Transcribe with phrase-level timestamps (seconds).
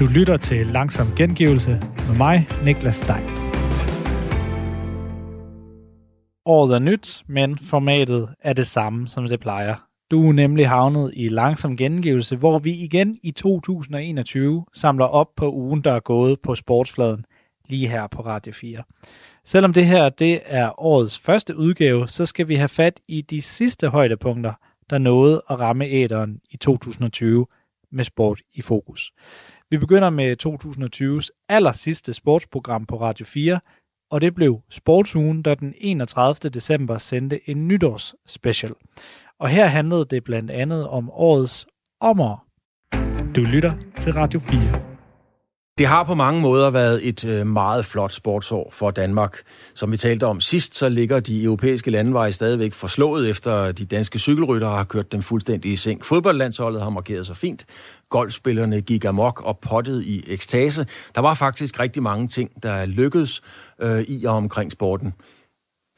[0.00, 1.70] Du lytter til Langsom Gengivelse
[2.08, 3.24] med mig, Niklas Stein.
[6.44, 9.74] Året er nyt, men formatet er det samme, som det plejer.
[10.10, 15.52] Du er nemlig havnet i Langsom Gengivelse, hvor vi igen i 2021 samler op på
[15.52, 17.24] ugen, der er gået på sportsfladen,
[17.68, 18.82] lige her på Radio 4.
[19.44, 23.42] Selvom det her det er årets første udgave, så skal vi have fat i de
[23.42, 24.52] sidste højdepunkter,
[24.90, 27.46] der nåede at ramme æderen i 2020
[27.92, 29.12] med sport i fokus.
[29.70, 33.60] Vi begynder med 2020's aller sidste sportsprogram på Radio 4,
[34.10, 36.50] og det blev Sportsugen, der den 31.
[36.50, 38.72] december sendte en nytårsspecial.
[39.40, 41.66] Og her handlede det blandt andet om årets
[42.00, 42.46] ommer.
[43.36, 44.95] Du lytter til Radio 4.
[45.78, 49.38] Det har på mange måder været et øh, meget flot sportsår for Danmark.
[49.74, 54.18] Som vi talte om sidst, så ligger de europæiske landeveje stadigvæk forslået efter de danske
[54.18, 56.04] cykelryttere har kørt dem fuldstændig i seng.
[56.04, 57.66] Fodboldlandsholdet har markeret sig fint.
[58.08, 60.86] Golfspillerne gik amok og pottede i ekstase.
[61.14, 63.42] Der var faktisk rigtig mange ting, der lykkedes
[63.82, 65.12] øh, i og omkring sporten.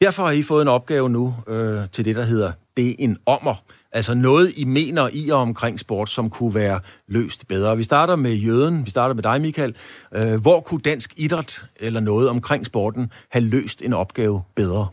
[0.01, 3.55] Derfor har I fået en opgave nu øh, til det, der hedder Det en ommer.
[3.91, 7.77] Altså noget, I mener i og omkring sport, som kunne være løst bedre.
[7.77, 9.75] Vi starter med Jøden, vi starter med dig, Michael.
[10.15, 14.87] Øh, hvor kunne dansk idræt eller noget omkring sporten have løst en opgave bedre?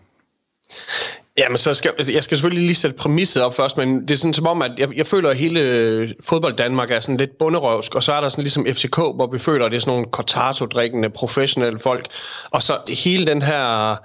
[1.39, 4.34] Jamen, så skal, jeg skal selvfølgelig lige sætte præmisset op først, men det er sådan
[4.34, 7.95] som om, at jeg, jeg føler, at hele øh, fodbold Danmark er sådan lidt bunderøvsk,
[7.95, 10.07] og så er der sådan ligesom FCK, hvor vi føler, at det er sådan nogle
[10.11, 12.07] Cortato-drikkende professionelle folk,
[12.51, 13.97] og så hele den her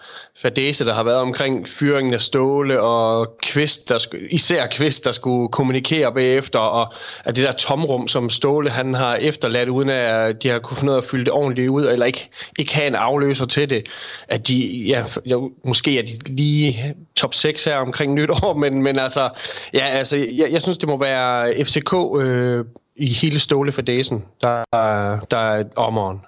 [0.41, 5.49] fadese, der har været omkring fyringen af Ståle og Kvist, der, især Kvist, der skulle
[5.49, 6.93] kommunikere bagefter, og
[7.23, 10.91] at det der tomrum, som Ståle han har efterladt, uden at de har kunne finde
[10.91, 13.89] ud af at fylde det ordentligt ud, eller ikke, ikke have en afløser til det,
[14.27, 15.03] at de, ja,
[15.65, 19.29] måske er de lige top 6 her omkring nytår, men, men altså,
[19.73, 24.25] ja, altså, jeg, jeg synes, det må være FCK øh, i hele Ståle for dagen,
[24.41, 24.63] der,
[25.31, 26.21] der er ommeren.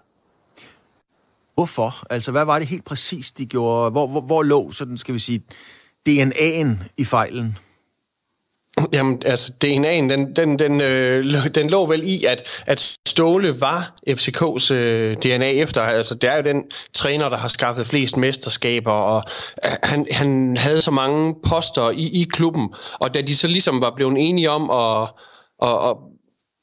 [1.56, 2.08] Hvorfor?
[2.10, 3.92] Altså, hvad var det helt præcis, de gjorde?
[3.92, 5.44] Hvor, hvor, hvor lå, sådan skal vi sige,
[6.10, 7.58] DNA'en i fejlen?
[8.94, 13.96] Jamen, altså, DNA'en, den, den, den, øh, den lå vel i, at, at Ståle var
[14.10, 15.82] FCK's øh, DNA efter.
[15.82, 16.64] Altså, det er jo den
[16.94, 19.24] træner, der har skaffet flest mesterskaber, og
[19.66, 22.74] øh, han, han havde så mange poster i, i klubben.
[23.00, 25.10] Og da de så ligesom var blevet enige om at,
[25.62, 25.98] at, at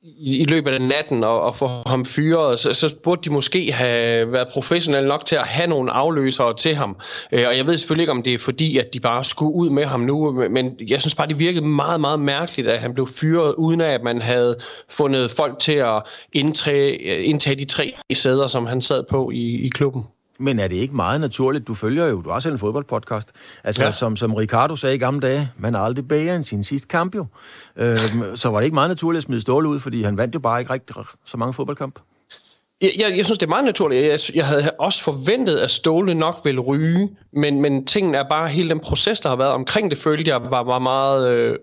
[0.02, 3.72] i, i løbet af natten og, og få ham fyret, så, så burde de måske
[3.72, 6.96] have været professionelle nok til at have nogle afløsere til ham.
[7.32, 9.70] Øh, og jeg ved selvfølgelig ikke, om det er fordi, at de bare skulle ud
[9.70, 13.06] med ham nu, men jeg synes bare, det virkede meget, meget mærkeligt, at han blev
[13.06, 14.56] fyret, uden at man havde
[14.88, 19.68] fundet folk til at indtage, indtage de tre sæder, som han sad på i, i
[19.68, 20.04] klubben.
[20.40, 21.66] Men er det ikke meget naturligt?
[21.66, 23.28] Du følger jo, du har også en fodboldpodcast.
[23.64, 23.90] Altså, ja.
[23.90, 27.14] som, som Ricardo sagde i gamle dage, man er aldrig bedre end sin sidste kamp
[27.14, 27.24] jo.
[27.76, 30.40] Øhm, så var det ikke meget naturligt at smide Ståle ud, fordi han vandt jo
[30.40, 30.96] bare ikke rigtig
[31.26, 31.98] så mange fodboldkamp.
[32.80, 34.06] Jeg, jeg, jeg synes, det er meget naturligt.
[34.06, 38.48] Jeg, jeg havde også forventet, at Ståle nok ville ryge, men, men tingene er bare,
[38.48, 41.56] hele den proces, der har været omkring det, følte jeg var, var meget øh,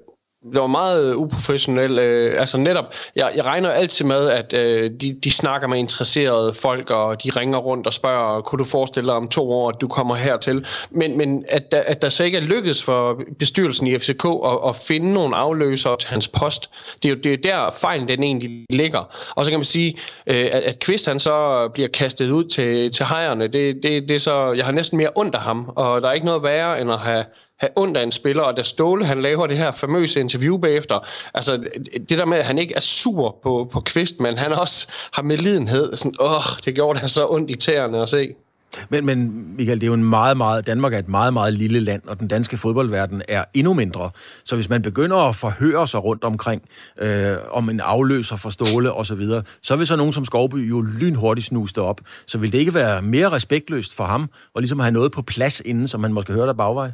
[0.54, 2.00] det var meget øh, uprofessionelt.
[2.00, 2.86] Øh, altså netop,
[3.16, 7.30] jeg, jeg regner altid med, at øh, de, de snakker med interesserede folk, og de
[7.30, 10.66] ringer rundt og spørger, kunne du forestille dig om to år, at du kommer hertil?
[10.92, 14.60] Men, men at, der, at der så ikke er lykkedes for bestyrelsen i FCK at,
[14.68, 16.70] at finde nogle afløser til hans post,
[17.04, 19.32] det er jo det er der fejlen den egentlig ligger.
[19.36, 19.98] Og så kan man sige,
[20.28, 24.12] øh, at, at Kvist han så bliver kastet ud til, til hejerne, det, det, det
[24.12, 26.82] er så, jeg har næsten mere ondt af ham, og der er ikke noget værre
[26.82, 27.26] end at have
[27.60, 31.08] have ondt af en spiller, og da Ståle han laver det her famøse interview bagefter,
[31.34, 31.64] altså
[32.10, 35.24] det der med, at han ikke er sur på, på Kvist, men han også har
[35.24, 38.34] medlidenhed, sådan, åh, det gjorde det så ondt i tæerne at se.
[38.90, 40.68] Men, men Michael, det er jo en meget, meget...
[40.68, 44.10] Danmark er et meget, meget lille land, og den danske fodboldverden er endnu mindre.
[44.46, 46.62] Så hvis man begynder at forhøre sig rundt omkring,
[47.00, 50.70] øh, om en afløser for Ståle osv., så, videre, så vil så nogen som Skovby
[50.70, 52.02] jo lynhurtigt snuse det op.
[52.28, 55.62] Så vil det ikke være mere respektløst for ham, og ligesom have noget på plads
[55.66, 56.92] inden, som man måske hører der bagvej?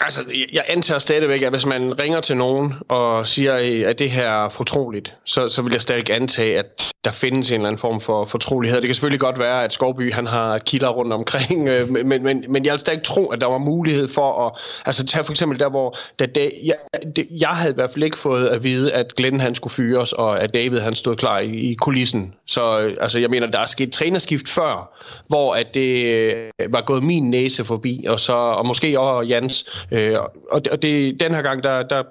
[0.00, 4.28] Altså, jeg antager stadigvæk, at hvis man ringer til nogen og siger, at det her
[4.28, 8.00] er fortroligt, så, så vil jeg stadig antage, at der findes en eller anden form
[8.00, 8.80] for fortrolighed.
[8.80, 12.44] Det kan selvfølgelig godt være, at Skovby han har kilder rundt omkring, øh, men, men,
[12.48, 14.52] men jeg vil stadig tro, at der var mulighed for at...
[14.86, 15.98] Altså, tage for eksempel der, hvor...
[16.18, 16.76] Da da, jeg,
[17.16, 20.12] det, jeg havde i hvert fald ikke fået at vide, at Glenn han skulle fyres,
[20.12, 22.34] og at David han stod klar i, i kulissen.
[22.46, 26.80] Så øh, altså, jeg mener, der er sket trænerskift før, hvor at det øh, var
[26.80, 30.14] gået min næse forbi, og, så, og måske også Jans, Øh,
[30.50, 32.02] og det, og det, den her gang, der, der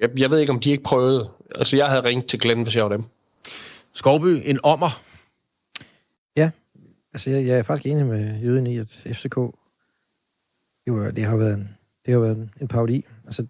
[0.00, 1.30] jeg, jeg ved ikke, om de ikke prøvede.
[1.56, 3.04] Altså, jeg havde ringet til Glenn, hvis jeg var dem.
[3.92, 5.02] Skovby, en ommer.
[6.36, 6.50] Ja,
[7.12, 9.36] altså jeg, jeg er faktisk enig med Jøden i, at FCK,
[10.86, 11.76] jo, det har været en,
[12.06, 13.04] det har været en, en parodi.
[13.24, 13.46] Altså,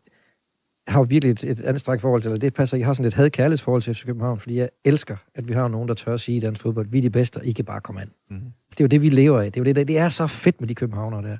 [0.86, 3.06] jeg har jo virkelig et, et anstrækt forhold til, eller det passer, jeg har sådan
[3.06, 6.14] et had forhold til FC København, fordi jeg elsker, at vi har nogen, der tør
[6.14, 8.10] at sige i dansk fodbold, vi er de bedste, og I kan bare komme an.
[8.30, 8.40] Mm.
[8.70, 9.52] Det er jo det, vi lever af.
[9.52, 11.38] Det er jo det, det er så fedt med de københavnere der.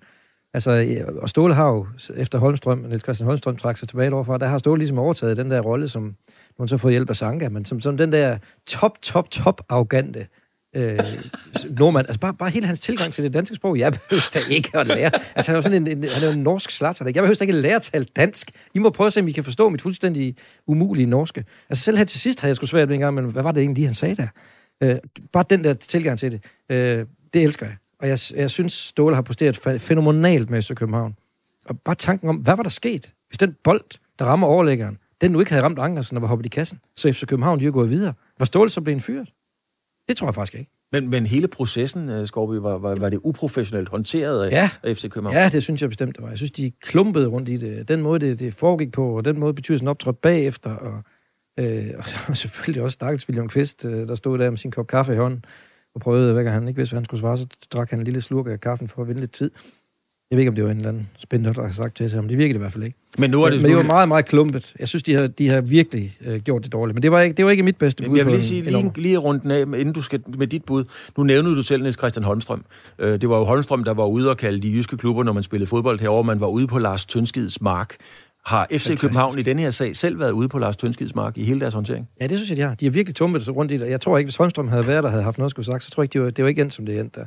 [0.55, 1.87] Altså, og Ståle har jo,
[2.17, 5.50] efter Holmstrøm, Niels Christian Holmstrøm trak sig tilbage overfor, der har Ståle ligesom overtaget den
[5.50, 6.14] der rolle, som
[6.58, 10.26] hun så fået hjælp af Sanka, men som, som den der top, top, top arrogante
[10.76, 10.99] øh,
[11.79, 12.06] nordmand.
[12.06, 13.79] Altså bare, bare hele hans tilgang til det danske sprog.
[13.79, 15.11] Jeg behøver da ikke at lære.
[15.35, 17.05] Altså han er jo sådan en, en, han er en norsk slatter.
[17.05, 18.50] Jeg behøver da ikke at lære at tale dansk.
[18.75, 20.37] I må prøve at se, om I kan forstå mit fuldstændig
[20.67, 21.44] umulige norske.
[21.70, 23.52] Altså selv her til sidst havde jeg sgu svært ved en gang, men hvad var
[23.52, 24.29] det egentlig, han sagde der?
[24.82, 24.97] Øh,
[25.32, 26.44] bare den der tilgang til det.
[26.70, 27.76] Øh, det elsker jeg.
[28.00, 31.17] Og jeg, jeg synes, Ståle har posteret fænomenalt med FC København.
[31.67, 35.31] Og bare tanken om, hvad var der sket, hvis den bold, der rammer overlæggeren, den
[35.31, 37.70] nu ikke havde ramt Ankersen og var hoppet i kassen, så FC København de er
[37.70, 38.14] gået videre.
[38.38, 39.32] Var Ståle så blevet fyret?
[40.08, 40.70] Det tror jeg faktisk ikke.
[40.93, 44.70] Men, men hele processen, øh, Skorby, var, var, var det uprofessionelt håndteret af, ja.
[44.82, 45.37] af FC København?
[45.37, 46.29] Ja, det synes jeg bestemt, det var.
[46.29, 47.88] Jeg synes, de klumpede rundt i det.
[47.88, 51.02] Den måde, det, det foregik på, og den måde, betyder sådan optrådt bagefter, og,
[51.58, 51.87] øh,
[52.29, 55.17] og selvfølgelig også Stakkels William Kvist, øh, der stod der med sin kop kaffe i
[55.17, 55.44] hånden,
[55.94, 58.20] og prøvede, hvad han ikke vidste, hvad han skulle svare, så drak han en lille
[58.20, 59.50] slurk af kaffen for at vinde lidt tid.
[60.31, 62.28] Jeg ved ikke, om det var en eller anden spændende, der har sagt til men
[62.28, 62.96] det virkede i hvert fald ikke.
[63.19, 63.62] Men nu er det...
[63.62, 64.75] Men det var meget, meget klumpet.
[64.78, 66.94] Jeg synes, de har, de har virkelig øh, gjort det dårligt.
[66.94, 68.16] Men det var ikke, det var ikke mit bedste bud.
[68.16, 70.84] Jeg vil lige sige, lige, lige rundt af, inden du skal med dit bud.
[71.16, 72.64] Nu nævnte du selv Niels Christian Holmstrøm.
[72.98, 75.42] Øh, det var jo Holmstrøm, der var ude og kalde de jyske klubber, når man
[75.42, 76.22] spillede fodbold herover.
[76.22, 77.96] Man var ude på Lars Tønskids mark.
[78.46, 79.02] Har FC Fantastisk.
[79.02, 81.75] København i denne her sag selv været ude på Lars Tønskids mark i hele deres
[81.75, 82.08] håndtering?
[82.20, 82.75] Ja, det synes jeg, de har.
[82.75, 83.90] De har virkelig tumpet sig rundt i det.
[83.90, 85.90] Jeg tror ikke, hvis Holmstrøm havde været der havde haft noget at skulle sagt, så
[85.90, 87.26] tror jeg ikke, det var, det var ikke endt, som det endte der.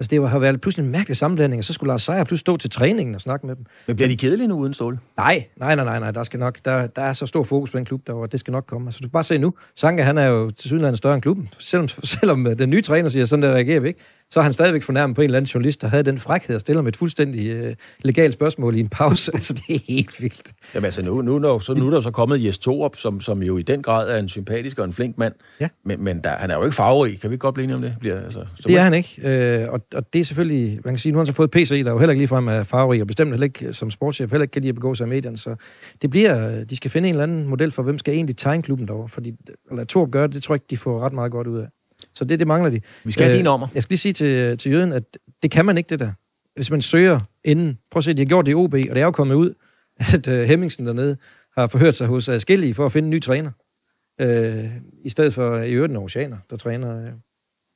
[0.00, 2.56] Altså, det har været pludselig en mærkelig sammenblanding, og så skulle Lars Seier pludselig stå
[2.56, 3.64] til træningen og snakke med dem.
[3.86, 4.98] Men bliver de kedelige nu uden stål?
[5.16, 6.10] Nej, nej, nej, nej, nej.
[6.10, 8.52] Der, skal nok, der, der er så stor fokus på den klub derovre, det skal
[8.52, 8.88] nok komme.
[8.88, 11.48] Altså, du kan bare se nu, Sanka, han er jo til synligheden større end klubben.
[11.58, 14.00] Selvom, selvom øh, den nye træner siger, sådan der reagerer vi ikke,
[14.30, 16.60] så er han stadigvæk fornærmet på en eller anden journalist, der havde den frækhed at
[16.60, 19.32] stille med et fuldstændig øh, legalt spørgsmål i en pause.
[19.34, 20.52] altså, det er helt vildt.
[20.74, 23.42] Jamen altså, nu, nu, nu, så, nu er der så kommet Jes Torup, som, som
[23.42, 25.34] jo i den grad er en sympatisk og en flink mand.
[25.60, 25.68] Ja.
[25.84, 27.20] Men, men der, han er jo ikke farverig.
[27.20, 27.96] Kan vi godt blive enige om det?
[28.00, 29.20] Bliver, altså, så det er han ikke.
[29.22, 31.68] Øh, og, og, det er selvfølgelig, man kan sige, nu har han så fået PC,
[31.68, 34.42] der er jo heller ikke ligefrem er farverig, og bestemt heller ikke som sportschef, heller
[34.42, 35.38] ikke kan de begå sig i medierne.
[35.38, 35.56] Så
[36.02, 38.88] det bliver, de skal finde en eller anden model for, hvem skal egentlig tegne klubben
[38.88, 39.08] derovre.
[39.08, 39.32] Fordi,
[39.70, 41.66] eller Torup gør det, det tror jeg ikke, de får ret meget godt ud af.
[42.16, 42.80] Så det, det mangler de.
[43.04, 43.68] Vi skal have øh, din nummer.
[43.74, 46.12] Jeg skal lige sige til, til jøden, at det kan man ikke, det der.
[46.54, 47.78] Hvis man søger inden...
[47.90, 49.54] Prøv at se, de har gjort det i OB, og det er jo kommet ud,
[50.14, 51.16] at uh, Hemmingsen dernede
[51.58, 53.50] har forhørt sig hos Skillige for at finde en ny træner.
[54.22, 54.64] Uh,
[55.04, 57.04] I stedet for i øvrigt en oceaner, der træner, uh,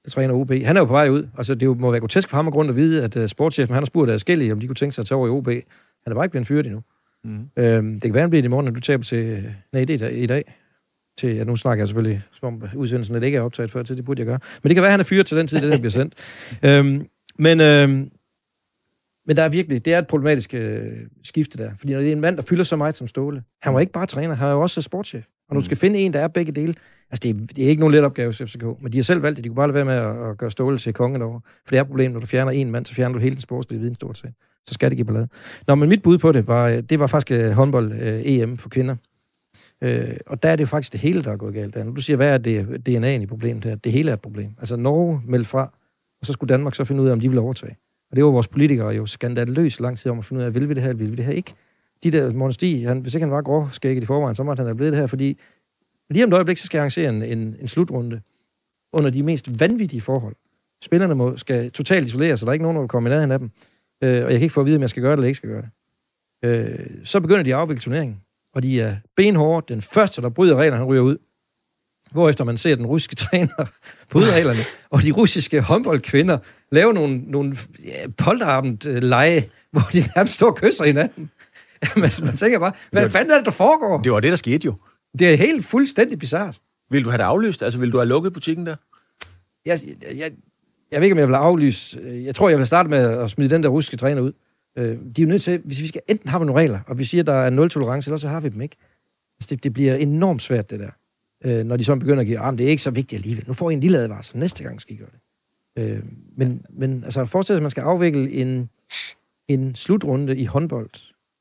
[0.04, 0.50] der træner OB.
[0.50, 1.28] Han er jo på vej ud.
[1.38, 3.82] Altså, det må være grotesk for ham at grund at vide, at uh, sportschefen han
[3.82, 5.46] har spurgt Skillige, om de kunne tænke sig at tage over i OB.
[5.46, 5.62] Han
[6.06, 6.82] er bare ikke blevet fyret endnu.
[7.24, 7.50] Mm.
[7.56, 9.54] Uh, det kan være, han bliver i morgen, når du taber til...
[9.72, 10.59] Nej, det er i dag
[11.18, 13.96] til, ja, nu snakker jeg selvfølgelig, som om udsendelsen det ikke er optaget før til,
[13.96, 14.38] det burde jeg gøre.
[14.62, 16.14] Men det kan være, at han er fyret til den tid, det der bliver sendt.
[16.62, 17.06] øhm,
[17.38, 18.10] men, øhm,
[19.26, 20.82] men der er virkelig, det er et problematisk øh,
[21.24, 21.70] skifte der.
[21.78, 23.92] Fordi når det er en mand, der fylder så meget som Ståle, han var ikke
[23.92, 25.24] bare træner, han er jo også sportschef.
[25.48, 26.74] Og du skal finde en, der er begge dele.
[27.10, 29.22] Altså, det er, det er ikke nogen let opgave til FCK, men de har selv
[29.22, 29.44] valgt det.
[29.44, 31.40] De kunne bare lade være med at, at gøre Ståle til kongen over.
[31.40, 33.80] For det er problemet, når du fjerner en mand, så fjerner du hele den sportslige
[33.80, 34.32] viden stort set.
[34.66, 35.28] Så skal det give ballade.
[35.66, 38.96] Nå, men mit bud på det var, det var faktisk øh, håndbold-EM øh, for kvinder.
[39.82, 41.74] Øh, og der er det jo faktisk det hele, der er gået galt.
[41.74, 41.84] Der.
[41.84, 43.74] Du siger, hvad er det, DNA'en i problemet her?
[43.74, 44.54] Det hele er et problem.
[44.58, 45.72] Altså Norge meldte fra,
[46.20, 47.76] og så skulle Danmark så finde ud af, om de ville overtage.
[48.10, 50.68] Og det var vores politikere jo skandaløst lang tid om at finde ud af, vil
[50.68, 51.54] vi det her, vil vi det her ikke?
[52.02, 54.66] De der, Morten Stig, han, hvis ikke han var gråskægget i forvejen, så måtte han
[54.66, 55.38] have blevet det her, fordi
[56.10, 58.20] lige om et øjeblik, så skal jeg arrangere en, en, en slutrunde
[58.92, 60.36] under de mest vanvittige forhold.
[60.82, 63.32] Spillerne må, skal totalt isolere, sig, der er ikke nogen, der vil komme i nærheden
[63.32, 63.50] af dem.
[64.02, 65.36] Øh, og jeg kan ikke få at vide, om jeg skal gøre det eller ikke
[65.36, 65.70] skal gøre det.
[66.44, 68.20] Øh, så begynder de at afvikle turneringen
[68.54, 69.74] og de er benhårde.
[69.74, 71.16] Den første, der bryder reglerne, han ryger ud.
[72.12, 73.66] Hvorefter man ser den russiske træner
[74.10, 74.58] bryde reglerne,
[74.90, 76.38] og de russiske håndboldkvinder
[76.72, 81.30] lave nogle, nogle ja, polterabend-leje, hvor de nærmest står og kysser hinanden.
[81.84, 84.02] Jamen, altså, man tænker bare, hvad var, fanden er det, der foregår?
[84.02, 84.74] Det var det, der skete jo.
[85.18, 86.60] Det er helt fuldstændig bizart.
[86.90, 87.62] Vil du have det aflyst?
[87.62, 88.76] Altså, vil du have lukket butikken der?
[89.66, 89.80] Jeg,
[90.14, 90.30] jeg,
[90.90, 92.00] jeg ved ikke, om jeg vil aflyse.
[92.04, 94.32] Jeg tror, jeg vil starte med at smide den der russiske træner ud.
[94.76, 97.04] Øh, de er jo nødt til, hvis vi skal enten have nogle regler, og vi
[97.04, 98.76] siger, at der er nul tolerance, eller så har vi dem ikke.
[99.40, 100.90] Altså, det, det bliver enormt svært, det der.
[101.44, 103.44] Øh, når de så begynder at give, ah, at det er ikke så vigtigt alligevel.
[103.46, 105.20] Nu får I en lille advarsel, næste gang skal I gøre det.
[105.82, 106.02] Øh,
[106.36, 108.70] men, men altså, forestil at man skal afvikle en,
[109.48, 110.90] en slutrunde i håndbold,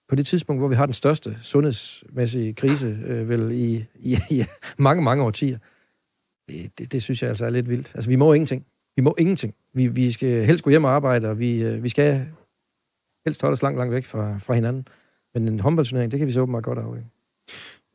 [0.10, 4.44] på det tidspunkt, hvor vi har den største sundhedsmæssige krise, øh, vel i, i, i
[4.78, 5.58] mange, mange årtier.
[6.50, 7.92] Det, det, det synes jeg altså er lidt vildt.
[7.96, 8.66] Altså, vi må ingenting.
[8.96, 9.56] Vi må ingenting.
[9.74, 12.28] Vi, vi skal helst gå hjem og arbejde, og vi, øh, vi skal
[13.26, 14.88] helst holde os langt, langt væk fra, fra hinanden.
[15.34, 16.84] Men en håndboldturnering, det kan vi så åbenbart godt af.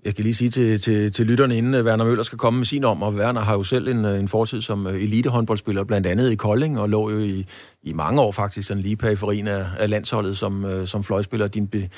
[0.04, 2.66] Jeg kan lige sige til, til, til lytterne, inden øh, Werner Møller skal komme med
[2.66, 6.06] sin om, og Werner har jo selv en, øh, en fortid som øh, elitehåndboldspiller, blandt
[6.06, 7.46] andet i Kolding, og lå jo i,
[7.82, 11.48] i mange år faktisk sådan lige periferien af, af landsholdet som, som fløjspiller.
[11.48, 11.88] Din, be,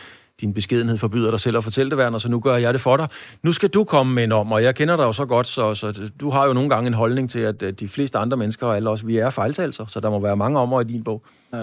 [0.40, 2.97] din beskedenhed forbyder dig selv at fortælle det, Werner, så nu gør jeg det for
[2.97, 3.09] dig.
[3.42, 5.75] Nu skal du komme med en om, og jeg kender dig jo så godt, så,
[5.75, 8.76] så du har jo nogle gange en holdning til, at de fleste andre mennesker, og
[8.76, 11.25] alle os, vi er fejltagelser, så der må være mange ommer i din bog.
[11.52, 11.59] Uh,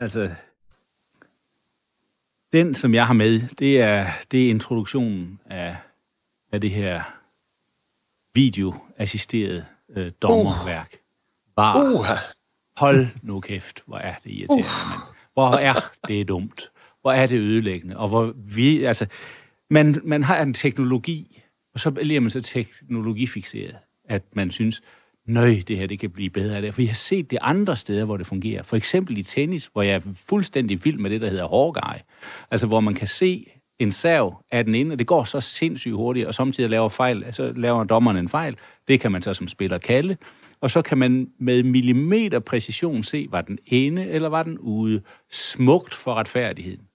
[0.00, 0.28] altså,
[2.54, 5.76] den, som jeg har med, det er, det er introduktionen af,
[6.52, 7.02] af det her
[8.34, 9.64] videoassisterede
[9.96, 10.96] øh, dommerværk.
[11.56, 12.06] Bare, uh.
[12.76, 14.90] hold nu kæft, hvor er det irriterende, uh.
[14.90, 15.00] mand.
[15.32, 15.74] Hvor er
[16.08, 16.70] det dumt.
[17.00, 17.96] Hvor er det ødelæggende.
[17.96, 19.06] Og hvor vi, altså,
[19.70, 21.42] man, man har en teknologi,
[21.74, 24.82] og så bliver man så teknologifixeret, at man synes,
[25.26, 26.74] nøj, det her det kan blive bedre af det.
[26.74, 28.62] For jeg har set det andre steder, hvor det fungerer.
[28.62, 32.02] For eksempel i tennis, hvor jeg er fuldstændig vild med det, der hedder hårgej.
[32.50, 33.46] Altså, hvor man kan se
[33.78, 37.26] en sav af den ene, og det går så sindssygt hurtigt, og samtidig laver fejl,
[37.32, 38.56] så laver dommeren en fejl.
[38.88, 40.16] Det kan man så som spiller kalde.
[40.60, 45.02] Og så kan man med millimeter præcision se, var den ene eller var den ude.
[45.30, 46.86] Smukt for retfærdigheden.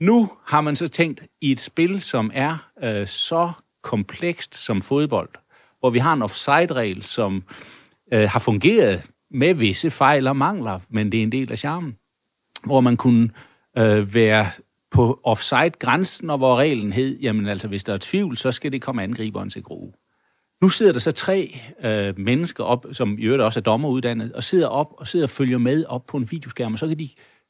[0.00, 3.52] Nu har man så tænkt i et spil, som er øh, så
[3.82, 5.28] komplekst som fodbold,
[5.82, 7.44] hvor vi har en offside-regel, som
[8.12, 11.96] øh, har fungeret med visse fejl og mangler, men det er en del af charmen.
[12.64, 13.30] Hvor man kunne
[13.78, 14.50] øh, være
[14.90, 18.82] på offside-grænsen, og hvor reglen hed, jamen altså, hvis der er tvivl, så skal det
[18.82, 19.94] komme angriberen til gro.
[20.62, 24.44] Nu sidder der så tre øh, mennesker op, som i øvrigt også er dommeruddannet, og
[24.44, 27.08] sidder op og sidder og følger med op på en videoskærm, og så kan de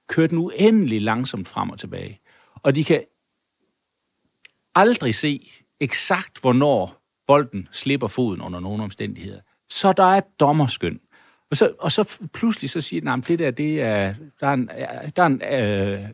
[0.08, 2.20] køre den uendelig langsomt frem og tilbage.
[2.54, 3.04] Og de kan
[4.74, 9.40] aldrig se eksakt, hvornår bolden slipper foden under nogle omstændigheder.
[9.70, 11.00] Så der er et dommerskøn.
[11.50, 14.52] Og så, og så pludselig så siger den, at det der, det er, der er
[14.52, 14.70] en,
[15.16, 16.08] der er en øh,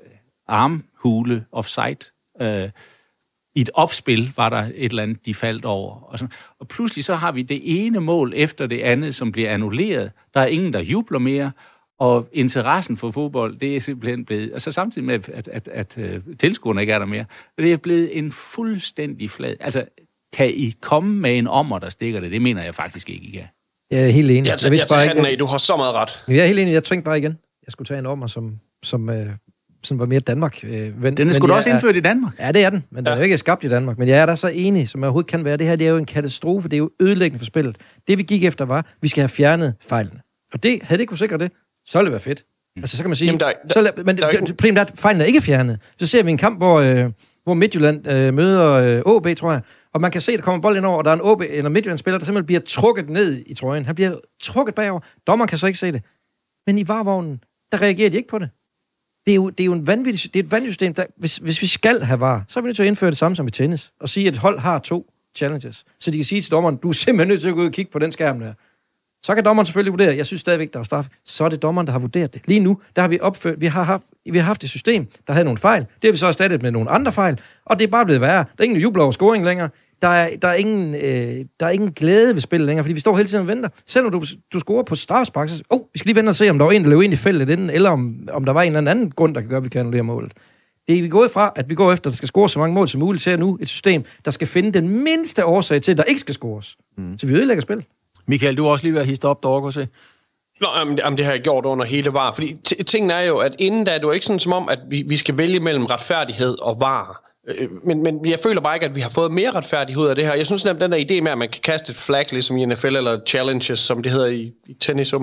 [0.49, 1.99] armhule offside.
[2.41, 2.71] Øh,
[3.55, 6.00] I et opspil var der et eller andet, de faldt over.
[6.00, 6.33] Og, sådan.
[6.59, 10.12] og pludselig så har vi det ene mål efter det andet, som bliver annulleret.
[10.35, 11.53] Der er ingen, der jubler mere,
[11.99, 15.99] og interessen for fodbold, det er simpelthen blevet, og altså samtidig med, at, at, at,
[15.99, 17.25] at tilskuerne ikke er der mere,
[17.59, 19.85] det er blevet en fuldstændig flad, altså
[20.33, 22.31] kan I komme med en ommer, der stikker det?
[22.31, 23.45] Det mener jeg faktisk ikke, I kan.
[23.91, 24.49] Jeg er helt enig.
[24.49, 26.25] Jeg, jeg, jeg tager bare ikke, du har så meget ret.
[26.29, 27.39] Jeg er helt enig, jeg tænkte bare igen.
[27.67, 29.27] Jeg skulle tage en ommer, som, som, øh,
[29.85, 30.65] som var mere Danmark.
[30.65, 32.33] Øh, ven, den er sgu da også indført i Danmark.
[32.39, 33.11] Ja, det er den, men ja.
[33.11, 33.99] den er jo ikke skabt i Danmark.
[33.99, 35.57] Men jeg er da så enig, som jeg overhovedet kan være.
[35.57, 37.77] Det her det er jo en katastrofe, det er jo ødelæggende for spillet.
[38.09, 40.21] Det vi gik efter var, vi skal have fjernet fejlen.
[40.53, 41.53] Og det, havde det ikke kunne sikre det,
[41.87, 42.45] så ville det være fedt.
[42.77, 42.83] Mm.
[42.83, 43.27] Altså, så kan man sige...
[43.27, 45.81] Jamen, der, der, så, men der, det, problemet er, at fejlen er ikke fjernet.
[45.99, 47.11] Så ser vi en kamp, hvor, øh,
[47.49, 48.71] hvor Midtjylland øh, møder
[49.07, 49.61] øh, AB, tror jeg,
[49.93, 51.43] og man kan se, at der kommer bold ind over, og der er en OB,
[51.49, 53.87] eller Midtjylland-spiller, der simpelthen bliver trukket ned i trøjen.
[53.87, 55.00] Han bliver trukket bagover.
[55.26, 56.02] Dommeren kan så ikke se det.
[56.67, 57.40] Men i varvognen,
[57.73, 58.50] der reagerer de ikke på det.
[59.26, 60.95] Det er jo, det er jo en vanvittig, det er et vanvittigt system.
[60.95, 63.19] Der, hvis, hvis vi skal have var, så er vi nødt til at indføre det
[63.19, 63.93] samme som i tennis.
[64.00, 65.85] Og sige, at et hold har to challenges.
[65.99, 67.73] Så de kan sige til dommeren, du er simpelthen nødt til at gå ud og
[67.73, 68.52] kigge på den skærm der.
[69.23, 71.07] Så kan dommeren selvfølgelig vurdere, jeg synes stadigvæk, der er straf.
[71.25, 72.43] Så er det dommeren, der har vurderet det.
[72.45, 75.33] Lige nu, der har vi opført, vi har haft, vi har haft et system, der
[75.33, 75.81] havde nogle fejl.
[75.81, 78.39] Det har vi så erstattet med nogle andre fejl, og det er bare blevet værre.
[78.39, 79.69] Der er ingen, jubler over scoring længere.
[80.03, 83.01] Der er, der, er ingen, øh, der er ingen glæde ved spillet længere, fordi vi
[83.01, 83.69] står hele tiden og venter.
[83.87, 86.59] Selvom du, du scorer på strafspark, så oh, vi skal lige vente og se, om
[86.59, 88.77] der var en, der løb ind i feltet inden, eller om, om der var en
[88.77, 90.33] eller anden grund, der kan gøre, at vi kan annullere målet.
[90.89, 92.75] Det er vi gået fra, at vi går efter, at der skal score så mange
[92.75, 95.99] mål som muligt, til nu et system, der skal finde den mindste årsag til, at
[95.99, 96.77] der ikke skal scores.
[96.99, 97.19] Mm.
[97.19, 97.85] Så vi ødelægger spil.
[98.29, 99.89] Michael, du har også lige været hist op dog, se.
[100.61, 102.33] Nå, jamen, det har jeg gjort under hele var.
[102.33, 102.57] Fordi
[102.87, 105.17] tingene er jo, at inden da, det jo ikke sådan som om, at vi, vi
[105.17, 107.23] skal vælge mellem retfærdighed og var.
[107.49, 110.15] Øh, men, men jeg føler bare ikke, at vi har fået mere retfærdighed ud af
[110.15, 110.35] det her.
[110.35, 112.65] Jeg synes nemlig, den der idé med, at man kan kaste et flag, ligesom i
[112.65, 115.15] NFL, eller challenges, som det hedder i, i tennis,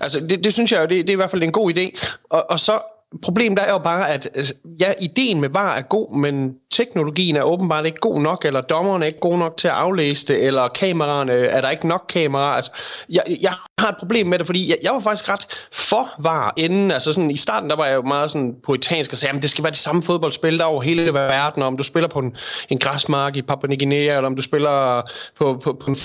[0.00, 2.16] altså det, det synes jeg jo, det, det er i hvert fald en god idé.
[2.30, 2.80] Og, og så
[3.22, 4.44] Problemet er jo bare, at øh,
[4.80, 9.04] ja, ideen med VAR er god, men teknologien er åbenbart ikke god nok, eller dommerne
[9.04, 12.56] er ikke gode nok til at aflæse det, eller kameraerne, er der ikke nok kameraer.
[12.56, 12.72] Altså,
[13.08, 16.54] jeg, jeg har et problem med det, fordi jeg, jeg var faktisk ret for VAR
[16.56, 16.90] inden.
[16.90, 19.50] Altså sådan, i starten der var jeg jo meget sådan poetansk og sagde, at det
[19.50, 22.36] skal være det samme fodboldspil der over hele verden, om du spiller på en,
[22.68, 25.02] en græsmark i Papua Ny Guinea, eller om du spiller
[25.36, 25.96] på, på, på en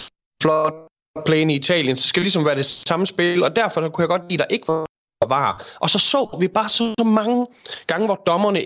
[0.43, 0.73] flot
[1.25, 4.09] plane i Italien, så skal det ligesom være det samme spil, og derfor kunne jeg
[4.09, 4.85] godt lide, at der ikke var
[5.25, 5.65] var.
[5.79, 7.47] Og så så vi bare så, så mange
[7.87, 8.61] gange, hvor dommerne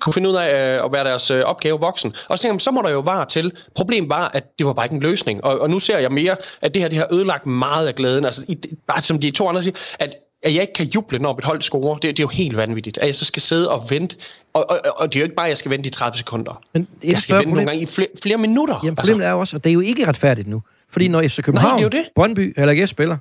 [0.00, 2.14] kunne finde ud af øh, at være deres øh, opgave voksen.
[2.28, 3.52] Og så tænkte jeg, så må der jo være til.
[3.74, 5.44] Problemet var, at det var bare ikke en løsning.
[5.44, 8.24] Og, og nu ser jeg mere, at det her det har ødelagt meget af glæden.
[8.24, 11.38] Altså, i, bare som de to andre siger, at at jeg ikke kan juble, når
[11.38, 12.98] et hold scorer, det, det er jo helt vanvittigt.
[12.98, 14.16] At jeg så skal sidde og vente.
[14.52, 16.62] Og, og, og det er jo ikke bare, at jeg skal vente i 30 sekunder.
[16.72, 17.54] Men jeg skal vente problem...
[17.54, 18.80] nogle gange i flere, flere minutter.
[18.84, 19.28] Jamen, problemet altså.
[19.28, 20.62] er jo også, at det er jo ikke retfærdigt nu.
[20.90, 22.10] Fordi når FC København, Nej, det er jo det.
[22.14, 23.16] Brøndby eller AGF spiller,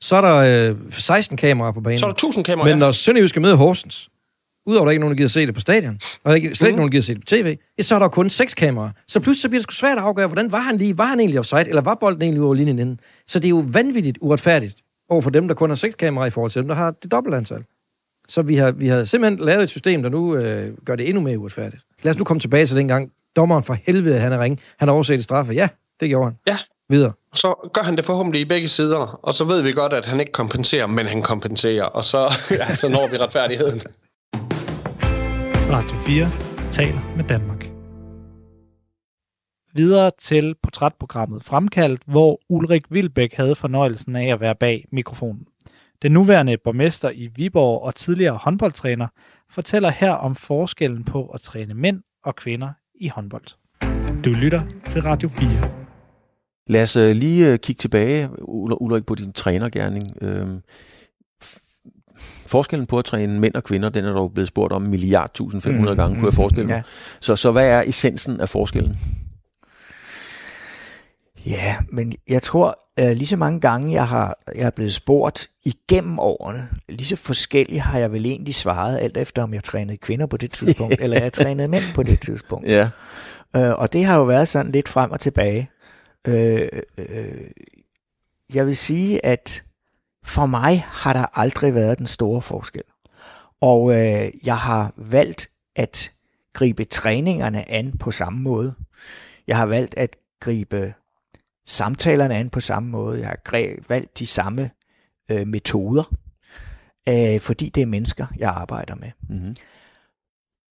[0.00, 1.98] så er der øh, 16 kameraer på banen.
[1.98, 4.10] Så er der 1000 kameraer, Men når Sønderjysk skal møde Horsens,
[4.66, 6.54] udover at der ikke er nogen, der gider se det på stadion, og der er
[6.54, 6.76] slet ikke mm.
[6.76, 8.90] nogen, der gider se det på tv, ja, så er der kun seks kameraer.
[9.08, 10.98] Så pludselig så bliver det sgu svært at afgøre, hvordan var han lige?
[10.98, 13.00] Var han egentlig offside, eller var bolden egentlig over linjen inden?
[13.26, 14.76] Så det er jo vanvittigt uretfærdigt
[15.08, 17.10] over for dem, der kun har seks kameraer i forhold til dem, der har det
[17.10, 17.64] dobbelte antal.
[18.28, 21.22] Så vi har, vi har simpelthen lavet et system, der nu øh, gør det endnu
[21.22, 21.82] mere uretfærdigt.
[22.02, 23.12] Lad os nu komme tilbage til den gang.
[23.36, 24.60] Dommeren for helvede, han er ring.
[24.78, 25.52] Han har overset straffe.
[25.52, 25.68] Ja,
[26.00, 26.34] det gjorde han.
[26.46, 26.56] Ja.
[26.90, 27.12] Videre.
[27.34, 30.20] Så gør han det forhåbentlig i begge sider, og så ved vi godt, at han
[30.20, 32.18] ikke kompenserer, men han kompenserer, og så,
[32.60, 33.80] ja, så når vi retfærdigheden.
[35.70, 36.30] Radio 4
[36.70, 37.68] taler med Danmark.
[39.74, 45.46] Videre til portrætprogrammet Fremkaldt, hvor Ulrik Vilbæk havde fornøjelsen af at være bag mikrofonen.
[46.02, 49.06] Den nuværende borgmester i Viborg og tidligere håndboldtræner
[49.50, 53.46] fortæller her om forskellen på at træne mænd og kvinder i håndbold.
[54.24, 55.87] Du lytter til Radio 4.
[56.68, 58.28] Lad os uh, lige uh, kigge tilbage,
[58.80, 60.12] Ulrik, på din trænergærning.
[60.22, 60.48] Uh,
[62.46, 65.94] forskellen på at træne mænd og kvinder, den er dog blevet spurgt om milliard 1500
[65.94, 66.74] mm, gange, kunne jeg forestille mig.
[66.74, 66.82] Ja.
[67.20, 68.98] Så, så hvad er essensen af forskellen?
[71.46, 75.48] Ja, men jeg tror, uh, lige så mange gange, jeg har jeg er blevet spurgt
[75.64, 79.96] igennem årene, lige så forskelligt har jeg vel egentlig svaret, alt efter om jeg trænede
[79.96, 82.68] kvinder på det tidspunkt, eller jeg trænede mænd på det tidspunkt.
[82.68, 82.88] Ja.
[83.56, 85.70] Uh, og det har jo været sådan lidt frem og tilbage.
[86.28, 86.34] Uh,
[86.98, 87.50] uh,
[88.54, 89.64] jeg vil sige, at
[90.24, 92.82] for mig har der aldrig været den store forskel.
[93.60, 96.12] Og uh, jeg har valgt at
[96.52, 98.74] gribe træningerne an på samme måde.
[99.46, 100.94] Jeg har valgt at gribe
[101.66, 103.20] samtalerne an på samme måde.
[103.20, 104.70] Jeg har valgt de samme
[105.30, 106.14] øh, metoder,
[107.08, 109.10] øh, fordi det er mennesker, jeg arbejder med.
[109.28, 109.54] Mm-hmm.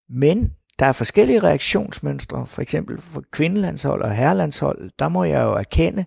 [0.08, 5.52] Men der er forskellige reaktionsmønstre, for eksempel for kvindelandshold og herrelandshold, der må jeg jo
[5.52, 6.04] erkende,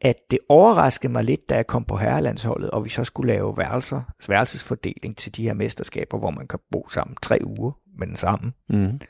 [0.00, 3.56] at det overraskede mig lidt, da jeg kom på herrelandsholdet, og vi så skulle lave
[3.56, 8.16] værelser, værelsesfordeling til de her mesterskaber, hvor man kan bo sammen tre uger med den
[8.16, 8.52] samme.
[8.68, 9.00] Mm.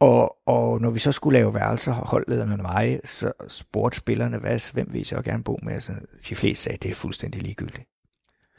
[0.00, 4.72] Og, og når vi så skulle lave værelser, holdlederne og mig, så spurgte spillerne, hvad,
[4.72, 5.80] hvem vil I så gerne bo med?
[5.80, 5.92] Så
[6.28, 7.88] de fleste sagde, det er fuldstændig ligegyldigt.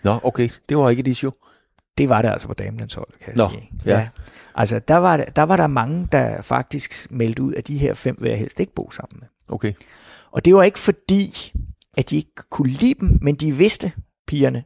[0.04, 0.50] Nå, okay.
[0.70, 1.32] Det var ikke et issue.
[1.98, 3.72] Det var det altså på damelandsholdet, kan jeg Nå, sige.
[3.86, 4.00] Ja.
[4.00, 4.10] ja.
[4.56, 8.18] Altså, der var, der var der mange, der faktisk meldte ud, at de her fem
[8.20, 9.28] vil jeg helst ikke bo sammen med.
[9.48, 9.74] Okay.
[10.32, 11.54] Og det var ikke fordi,
[11.98, 13.92] at de ikke kunne lide dem, men de vidste,
[14.28, 14.64] pigerne,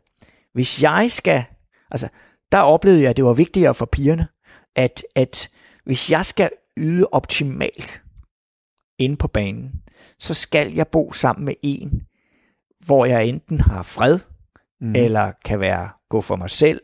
[0.54, 1.44] hvis jeg skal...
[1.92, 2.10] Altså,
[2.52, 4.28] der oplevede jeg, at det var vigtigere for pigerne,
[4.76, 5.50] at, at
[5.86, 8.04] hvis jeg skal yde optimalt
[9.00, 9.72] inde på banen,
[10.20, 12.02] så skal jeg bo sammen med en,
[12.86, 14.20] hvor jeg enten har fred,
[14.82, 14.96] mm.
[14.96, 16.82] eller kan være gå for mig selv,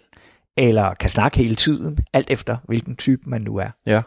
[0.57, 3.69] eller kan snakke hele tiden, alt efter hvilken type man nu er.
[3.85, 4.01] Ja.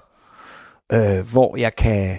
[0.92, 2.18] Øh, hvor jeg kan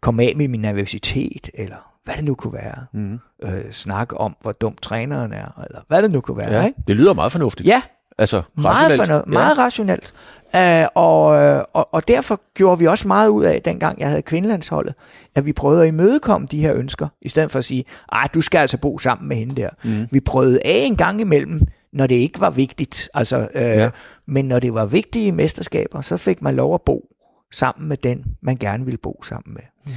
[0.00, 2.86] komme af med min nervøsitet, eller hvad det nu kunne være.
[2.92, 3.18] Mm.
[3.44, 6.52] Øh, snakke om, hvor dum træneren er, eller hvad det nu kunne være.
[6.52, 6.80] Ja, ikke?
[6.88, 7.68] Det lyder meget fornuftigt.
[7.68, 7.82] Ja,
[8.18, 9.26] Altså, meget, rationelt.
[9.26, 9.62] Meget ja.
[9.62, 10.14] rationelt.
[10.54, 11.26] Uh, og,
[11.72, 14.94] og, og derfor gjorde vi også meget ud af, dengang jeg havde kvindelandsholdet,
[15.34, 18.40] at vi prøvede at imødekomme de her ønsker, i stedet for at sige, at du
[18.40, 19.68] skal altså bo sammen med hende der.
[19.84, 20.06] Mm.
[20.10, 21.60] Vi prøvede af en gang imellem,
[21.92, 23.08] når det ikke var vigtigt.
[23.14, 23.90] Altså, uh, ja.
[24.26, 27.14] Men når det var vigtige mesterskaber, så fik man lov at bo
[27.52, 29.62] sammen med den, man gerne ville bo sammen med.
[29.86, 29.92] Mm.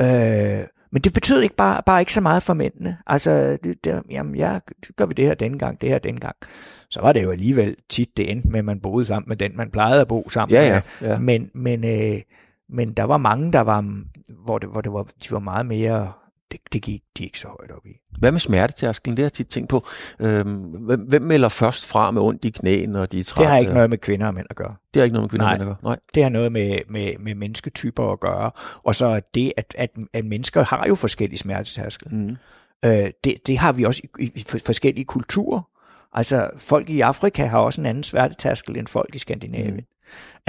[0.00, 2.96] Uh, men det betød ikke bare, bare ikke så meget for mændene.
[3.06, 4.58] Altså, det, det, jamen, ja,
[4.96, 6.36] gør vi det her denne gang, det her denne gang
[6.94, 9.56] så var det jo alligevel tit det endte med, at man boede sammen med den,
[9.56, 11.18] man plejede at bo sammen ja, ja, ja.
[11.18, 11.18] med.
[11.18, 12.20] Men, men, øh,
[12.68, 14.04] men der var mange, der var,
[14.44, 16.12] hvor, det, hvor det var, de var meget mere,
[16.54, 17.90] det, det gik de ikke så højt op i.
[18.18, 19.16] Hvad med smertetærskelen?
[19.16, 19.86] Det har jeg tit tænkt på.
[20.20, 23.42] Øhm, hvem, hvem melder først fra med ondt i knæene, når de er trætte?
[23.42, 24.74] Det har ikke noget med kvinder og mænd at gøre.
[24.94, 25.90] Det har ikke noget med kvinder Nej, og mænd at gøre?
[25.90, 25.98] Nej.
[26.14, 28.50] det har noget med, med, med mennesketyper at gøre.
[28.82, 32.14] Og så det, at, at, at mennesker har jo forskellige smertetærskel.
[32.14, 32.36] Mm.
[32.84, 35.62] Øh, det, det har vi også i, i forskellige kulturer.
[36.12, 39.74] Altså, folk i Afrika har også en anden sværtetærskel end folk i Skandinavien.
[39.74, 39.82] Mm.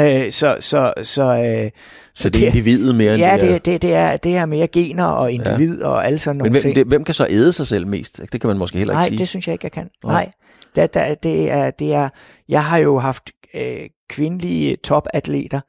[0.01, 1.71] Øh, så, så, så, øh,
[2.15, 3.53] så det er individet mere end ja, det er?
[3.53, 5.87] det, det, det, er, det er mere gener og individ ja.
[5.87, 6.75] og alle sådan nogle Men hvem, ting.
[6.75, 8.21] Det, hvem kan så æde sig selv mest?
[8.31, 9.17] Det kan man måske heller Nej, ikke sige.
[9.17, 9.89] Nej, det synes jeg ikke, jeg kan.
[10.03, 10.31] Nej, Nej.
[10.75, 12.09] Det, det, det, er, det er,
[12.49, 15.59] jeg har jo haft øh, kvindelige topatleter,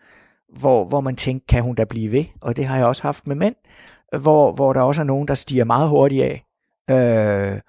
[0.59, 2.25] hvor, hvor man tænker, kan hun da blive ved?
[2.41, 3.55] Og det har jeg også haft med mænd,
[4.19, 6.43] hvor, hvor der også er nogen, der stiger meget hurtigt af.
[6.91, 7.61] Øh,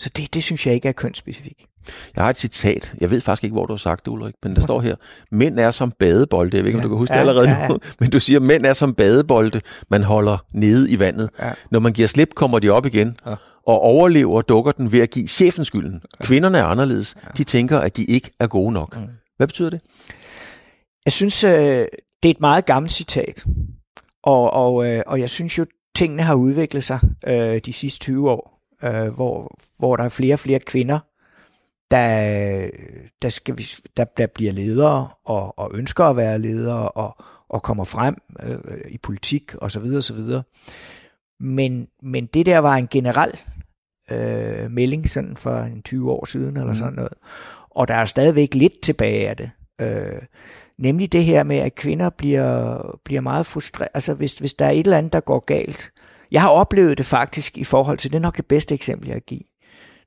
[0.00, 1.60] så det, det synes jeg ikke er kønsspecifikt.
[2.16, 2.94] Jeg har et citat.
[3.00, 4.96] Jeg ved faktisk ikke, hvor du har sagt det, Ulrik, men der står her.
[5.30, 6.56] Mænd er som badebolde.
[6.56, 7.68] Jeg ved ikke, om du kan huske ja, det allerede ja, ja.
[7.68, 7.78] nu.
[8.00, 9.60] Men du siger, mænd er som badebolde,
[9.90, 11.30] man holder nede i vandet.
[11.38, 11.52] Ja.
[11.70, 13.16] Når man giver slip, kommer de op igen.
[13.26, 13.34] Ja.
[13.66, 16.00] Og overlever dukker den ved at give chefen skylden.
[16.20, 16.26] Ja.
[16.26, 17.16] Kvinderne er anderledes.
[17.24, 17.28] Ja.
[17.36, 18.96] De tænker, at de ikke er gode nok.
[18.96, 19.02] Mm.
[19.36, 19.80] Hvad betyder det?
[21.04, 21.50] Jeg synes, øh,
[22.22, 23.44] det er et meget gammelt citat.
[24.22, 28.30] Og, og, øh, og jeg synes jo, tingene har udviklet sig øh, de sidste 20
[28.30, 30.98] år, øh, hvor, hvor der er flere og flere kvinder,
[31.90, 32.70] der,
[33.22, 33.66] der, skal vi,
[33.96, 37.16] der, der bliver ledere og, og ønsker at være ledere og,
[37.48, 40.42] og kommer frem øh, i politik og så videre, så videre.
[41.40, 43.40] Men, men det der var en generel
[44.10, 46.76] øh, melding sådan for en 20 år siden eller mm.
[46.76, 47.12] sådan noget.
[47.70, 49.50] og der er stadigvæk lidt tilbage af det.
[49.80, 50.22] Øh,
[50.78, 53.88] nemlig det her med, at kvinder bliver, bliver meget frustreret.
[53.94, 55.92] Altså hvis, hvis der er et eller andet, der går galt.
[56.30, 59.14] Jeg har oplevet det faktisk i forhold til, det er nok det bedste eksempel, jeg
[59.14, 59.42] kan give.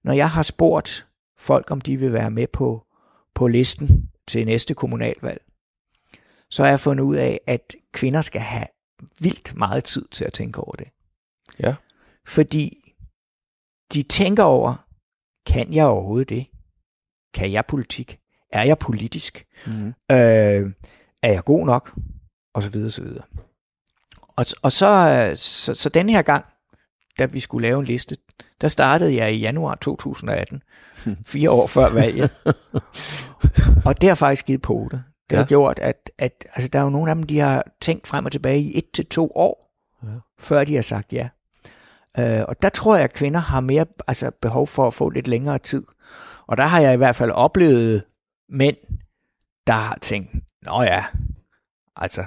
[0.03, 1.07] Når jeg har spurgt
[1.37, 2.85] folk, om de vil være med på,
[3.35, 5.41] på listen til næste kommunalvalg,
[6.49, 8.67] så har jeg fundet ud af, at kvinder skal have
[9.19, 10.87] vildt meget tid til at tænke over det.
[11.59, 11.75] Ja.
[12.25, 12.93] Fordi
[13.93, 14.87] de tænker over,
[15.45, 16.45] kan jeg overhovedet det?
[17.33, 18.19] Kan jeg politik?
[18.51, 19.45] Er jeg politisk?
[19.65, 19.87] Mm.
[19.87, 20.71] Øh,
[21.21, 21.99] er jeg god nok?
[22.53, 23.23] Og så videre, så videre.
[24.35, 26.45] Og, og så, så, så den her gang,
[27.19, 28.17] da vi skulle lave en liste,
[28.61, 30.63] der startede jeg i januar 2018,
[31.25, 32.31] fire år før valget.
[33.87, 35.03] og det har faktisk givet på det.
[35.29, 35.41] Det ja.
[35.41, 38.25] har gjort, at, at altså, der er jo nogle af dem, de har tænkt frem
[38.25, 40.07] og tilbage i et til to år, ja.
[40.39, 41.29] før de har sagt ja.
[42.19, 45.27] Uh, og der tror jeg, at kvinder har mere altså, behov for at få lidt
[45.27, 45.83] længere tid.
[46.47, 48.03] Og der har jeg i hvert fald oplevet
[48.49, 48.77] mænd,
[49.67, 51.05] der har tænkt, nå ja,
[51.95, 52.25] altså,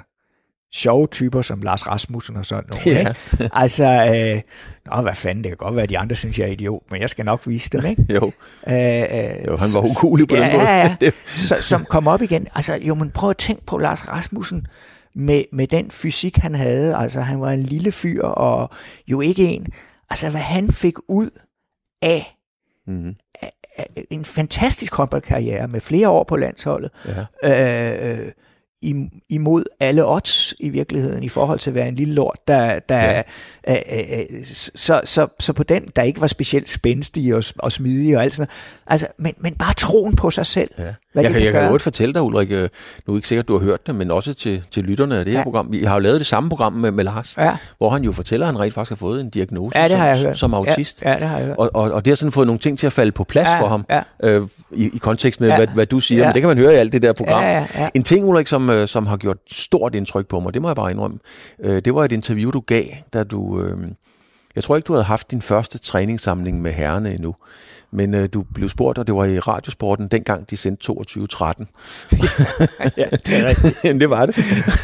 [0.75, 2.85] sjove typer som Lars Rasmussen og sådan noget.
[2.85, 2.99] Ja.
[2.99, 3.49] Ikke?
[3.61, 4.41] Altså, øh,
[4.85, 7.01] nå, hvad fanden, det kan godt være, at de andre synes, jeg er idiot, men
[7.01, 8.05] jeg skal nok vise dem, ikke?
[8.15, 8.31] jo.
[8.67, 10.69] Øh, øh, jo, han var ukulig på ja, den måde.
[10.69, 11.11] Ja, ja.
[11.25, 12.47] Så, som kom op igen.
[12.55, 14.67] Altså, jo, men prøv at tænke på Lars Rasmussen
[15.15, 16.95] med, med den fysik, han havde.
[16.95, 18.69] Altså, han var en lille fyr, og
[19.07, 19.67] jo ikke en.
[20.09, 21.29] Altså, hvad han fik ud
[22.01, 22.37] af,
[22.87, 23.15] mm-hmm.
[23.41, 26.91] af, af en fantastisk håndboldkarriere med flere år på landsholdet.
[27.43, 28.11] Ja.
[28.13, 28.31] Øh, øh,
[29.29, 33.01] imod alle odds i virkeligheden i forhold til at være en lille lort, der, der
[33.01, 33.23] ja.
[33.69, 33.75] øh,
[34.39, 34.43] øh,
[34.75, 38.33] så, så, så på den, der ikke var specielt spændstig og, og smidig og alt
[38.33, 38.83] sådan noget.
[38.87, 40.71] Altså, men, men bare troen på sig selv.
[40.77, 40.93] Ja.
[41.17, 42.69] Hvad jeg, kan, jeg kan godt fortælle dig, Ulrik, øh,
[43.07, 45.31] nu er ikke sikkert, du har hørt det, men også til, til lytterne af det
[45.31, 45.43] her ja.
[45.43, 45.71] program.
[45.71, 47.57] Vi har jo lavet det samme program med, med Lars, ja.
[47.77, 50.07] hvor han jo fortæller, at han rent faktisk har fået en diagnose ja, det har
[50.07, 50.37] jeg som, hørt.
[50.37, 51.01] som autist.
[51.01, 51.57] Ja, ja, det har jeg hørt.
[51.57, 53.61] Og, og, og det har sådan fået nogle ting til at falde på plads ja,
[53.61, 54.01] for ham, ja.
[54.23, 55.55] øh, i, i kontekst med, ja.
[55.57, 56.21] hvad, hvad du siger.
[56.21, 56.27] Ja.
[56.27, 57.43] Men det kan man høre i alt det der program.
[57.43, 57.89] Ja, ja, ja.
[57.93, 60.75] En ting, Ulrik, som, øh, som har gjort stort indtryk på mig, det må jeg
[60.75, 61.19] bare indrømme,
[61.63, 63.61] øh, det var et interview, du gav, da du...
[63.61, 63.77] Øh,
[64.55, 67.35] jeg tror ikke, du havde haft din første træningssamling med herrene endnu.
[67.97, 71.67] Men øh, du blev spurgt, og det var i Radiosporten, dengang de sendte 2213.
[72.97, 73.99] ja, det er rigtigt.
[74.01, 74.35] det var det.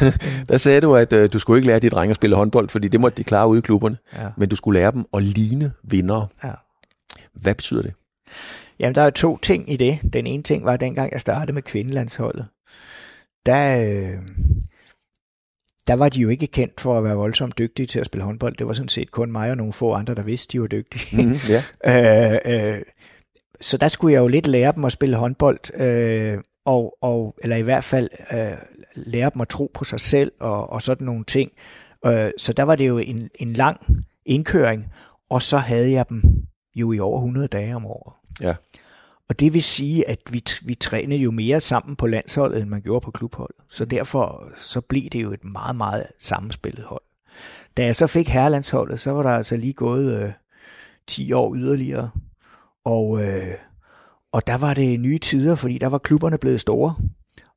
[0.48, 2.88] Der sagde du, at øh, du skulle ikke lære de drenge at spille håndbold, fordi
[2.88, 3.96] det måtte de klare ude i klubberne.
[4.14, 4.28] Ja.
[4.36, 6.30] Men du skulle lære dem at ligne vinder.
[6.44, 6.50] Ja.
[7.34, 7.92] Hvad betyder det?
[8.78, 9.98] Jamen, der er to ting i det.
[10.12, 12.46] Den ene ting var, dengang jeg startede med kvindelandsholdet.
[13.46, 14.18] Der, øh,
[15.86, 18.56] der var de jo ikke kendt for at være voldsomt dygtige til at spille håndbold.
[18.56, 21.26] Det var sådan set kun mig og nogle få andre, der vidste, de var dygtige.
[21.26, 22.34] Mm, yeah.
[22.44, 22.82] øh, øh,
[23.60, 27.56] så der skulle jeg jo lidt lære dem at spille håndbold, øh, og, og, eller
[27.56, 28.58] i hvert fald øh,
[28.96, 31.50] lære dem at tro på sig selv og, og sådan nogle ting.
[32.06, 33.80] Øh, så der var det jo en, en lang
[34.26, 34.92] indkøring,
[35.30, 36.22] og så havde jeg dem
[36.74, 38.12] jo i over 100 dage om året.
[38.40, 38.54] Ja.
[39.28, 42.82] Og det vil sige, at vi, vi trænede jo mere sammen på landsholdet, end man
[42.82, 43.56] gjorde på klubholdet.
[43.68, 47.02] Så derfor så blev det jo et meget, meget sammenspillet hold.
[47.76, 50.32] Da jeg så fik herrelandsholdet, så var der altså lige gået øh,
[51.06, 52.10] 10 år yderligere.
[52.84, 53.54] Og, øh,
[54.32, 56.96] og der var det nye tider, fordi der var klubberne blevet store.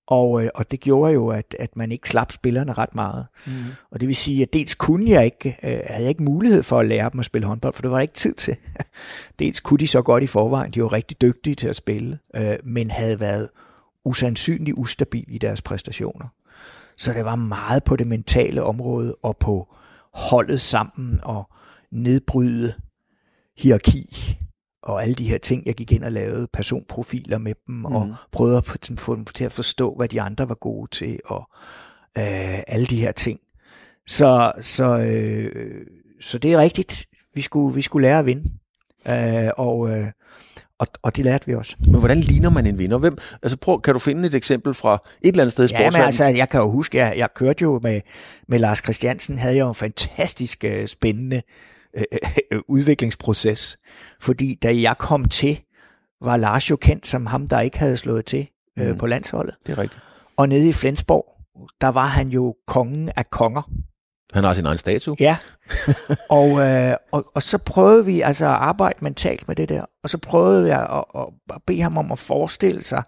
[0.07, 3.25] Og, øh, og det gjorde jo, at, at man ikke slap spillerne ret meget.
[3.45, 3.51] Mm.
[3.91, 6.79] Og det vil sige, at dels kunne jeg ikke, øh, havde jeg ikke mulighed for
[6.79, 8.55] at lære dem at spille håndbold, for det var ikke tid til.
[9.39, 12.55] dels kunne de så godt i forvejen, de var rigtig dygtige til at spille, øh,
[12.63, 13.49] men havde været
[14.05, 16.27] usandsynligt ustabil i deres præstationer.
[16.97, 19.75] Så det var meget på det mentale område og på
[20.13, 21.49] holdet sammen og
[21.91, 22.73] nedbryde
[23.57, 24.37] hierarki
[24.87, 28.15] og alle de her ting, jeg gik ind og lavede personprofiler med dem, og mhm.
[28.31, 28.65] prøvede at
[28.97, 31.49] få dem til at forstå, hvad de andre var gode til, og
[32.17, 33.39] øh, alle de her ting.
[34.07, 35.85] Så, så, øh,
[36.21, 37.05] så det er rigtigt.
[37.33, 38.51] Vi skulle, vi skulle lære at vinde.
[39.07, 40.07] Øh, og, øh,
[40.79, 41.75] og, og det lærte vi også.
[41.79, 42.97] Men hvordan ligner man en vinder?
[42.97, 45.91] Hvem, altså prøv, kan du finde et eksempel fra et eller andet sted i Ja,
[45.91, 48.01] men altså, jeg kan jo huske, jeg, jeg kørte jo med,
[48.47, 51.41] med Lars Christiansen, havde jeg jo en fantastisk uh, spændende
[51.97, 53.77] uh, uh, udviklingsproces.
[54.21, 55.61] Fordi da jeg kom til,
[56.21, 58.47] var Lars jo kendt som ham, der ikke havde slået til
[58.79, 58.97] øh, mm.
[58.97, 59.55] på landsholdet.
[59.67, 60.03] Det er rigtigt.
[60.37, 61.25] Og nede i Flensborg,
[61.81, 63.61] der var han jo kongen af konger.
[64.33, 65.15] Han har sin egen statue.
[65.19, 65.37] Ja,
[66.29, 70.09] og, øh, og, og så prøvede vi altså at arbejde mentalt med det der, og
[70.09, 73.03] så prøvede jeg at, at bede ham om at forestille sig,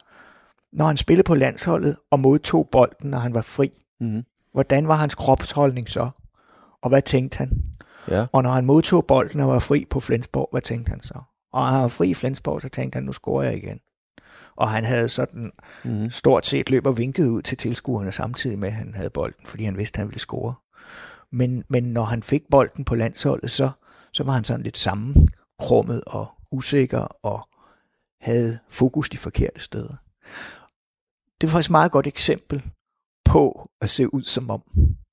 [0.73, 3.71] når han spillede på landsholdet og modtog bolden, når han var fri.
[3.99, 4.23] Mm.
[4.53, 6.09] Hvordan var hans kropsholdning så?
[6.81, 7.51] Og hvad tænkte han?
[8.07, 8.25] Ja.
[8.31, 11.13] Og når han modtog bolden og var fri på Flensborg, hvad tænkte han så?
[11.53, 13.79] Og når han var fri i Flensborg, så tænkte han, nu scorer jeg igen.
[14.55, 15.51] Og han havde sådan
[15.83, 16.11] mm.
[16.11, 19.63] stort set løb og vinket ud til tilskuerne samtidig med, at han havde bolden, fordi
[19.63, 20.53] han vidste, at han ville score.
[21.31, 23.69] Men, men når han fik bolden på landsholdet, så,
[24.13, 27.47] så var han sådan lidt sammenkrummet og usikker og
[28.21, 29.95] havde fokus de forkerte steder.
[31.41, 32.63] Det er faktisk et meget godt eksempel
[33.25, 34.63] på at se ud som om,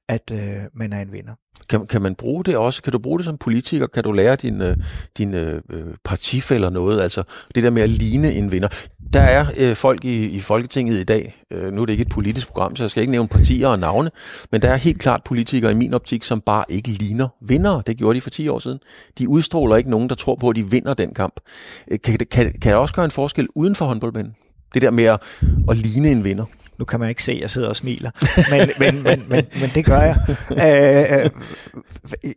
[0.08, 1.34] at øh, man er en vinder.
[1.68, 2.82] Kan, kan man bruge det også?
[2.82, 3.86] Kan du bruge det som politiker?
[3.86, 4.76] Kan du lære dine,
[5.18, 7.00] dine øh, øh, øh partifælder noget?
[7.00, 7.22] Altså
[7.54, 8.68] det der med at ligne en vinder.
[9.12, 12.08] Der er øh, folk i, i Folketinget i dag, øh, nu er det ikke et
[12.08, 14.10] politisk program, så jeg skal ikke nævne partier og navne,
[14.52, 17.80] men der er helt klart politikere i min optik, som bare ikke ligner vinder.
[17.80, 18.78] Det gjorde de for 10 år siden.
[19.18, 21.40] De udstråler ikke nogen, der tror på, at de vinder den kamp.
[21.90, 24.34] Øh, kan, kan, kan det også gøre en forskel uden for håndboldbanen?
[24.76, 25.22] Det der med at,
[25.70, 26.44] at ligne en vinder.
[26.78, 28.10] Nu kan man ikke se, at jeg sidder og smiler,
[28.50, 30.16] men, men, men, men, men det gør jeg.
[30.50, 31.24] Øh,
[32.24, 32.30] øh,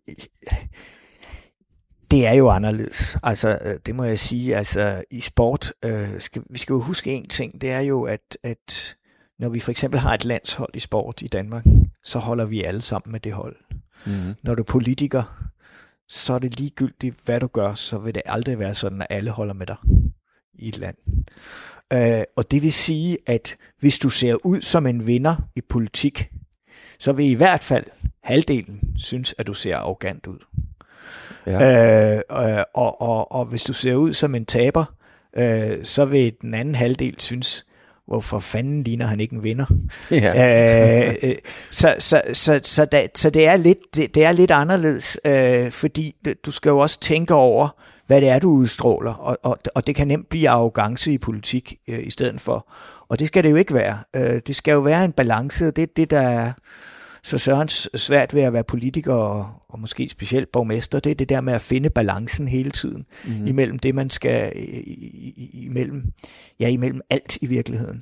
[2.11, 3.17] det er jo anderledes.
[3.23, 4.55] Altså, øh, det må jeg sige.
[4.55, 8.37] Altså, i sport, øh, skal, vi skal jo huske en ting, det er jo, at,
[8.43, 8.95] at
[9.39, 11.65] når vi for eksempel har et landshold i sport i Danmark,
[12.03, 13.55] så holder vi alle sammen med det hold.
[14.05, 14.35] Mm-hmm.
[14.43, 15.49] Når du er politiker,
[16.07, 19.31] så er det ligegyldigt, hvad du gør, så vil det aldrig være sådan, at alle
[19.31, 19.77] holder med dig
[20.53, 20.95] i et land.
[21.93, 26.29] Øh, og det vil sige, at hvis du ser ud som en vinder i politik,
[26.99, 27.85] så vil i hvert fald
[28.23, 30.39] halvdelen synes, at du ser arrogant ud.
[31.47, 32.15] Ja.
[32.15, 34.85] Øh, og, og, og hvis du ser ud som en taber,
[35.37, 37.65] øh, så vil den anden halvdel synes,
[38.07, 39.65] hvorfor fanden ligner han ikke en vinder?
[40.11, 41.07] Ja.
[41.07, 41.35] øh, øh
[41.71, 45.71] så, så, så, så, da, så det, er lidt, det, det er lidt anderledes, øh,
[45.71, 49.87] fordi du skal jo også tænke over, hvad det er, du udstråler, og, og, og
[49.87, 52.71] det kan nemt blive arrogance i politik øh, i stedet for.
[53.09, 53.97] Og det skal det jo ikke være.
[54.15, 56.51] Øh, det skal jo være en balance, og det er det, der er
[57.23, 61.29] så Sørens svært ved at være politiker og, og måske specielt borgmester, det er det
[61.29, 63.47] der med at finde balancen hele tiden mm-hmm.
[63.47, 64.51] imellem det, man skal,
[65.53, 66.03] imellem,
[66.59, 68.01] ja, imellem alt i virkeligheden.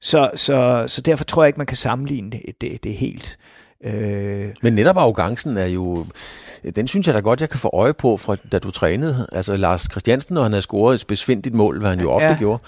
[0.00, 3.38] Så, så, så derfor tror jeg ikke, man kan sammenligne det, det, det helt.
[3.84, 4.48] Øh.
[4.62, 6.06] Men netop arrogancen er jo,
[6.76, 9.28] den synes jeg da godt, jeg kan få øje på, fra da du trænede.
[9.32, 12.36] Altså Lars Christiansen, når han havde scoret et besvindigt mål, hvad han jo ofte ja.
[12.38, 12.62] gjorde,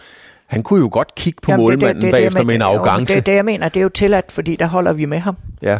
[0.46, 2.62] han kunne jo godt kigge på Jamen, målmanden det, det, det, bagefter det, med en
[2.62, 3.14] arrogance.
[3.14, 5.36] Det det, jeg mener, det er jo tilladt, fordi der holder vi med ham.
[5.62, 5.78] Ja.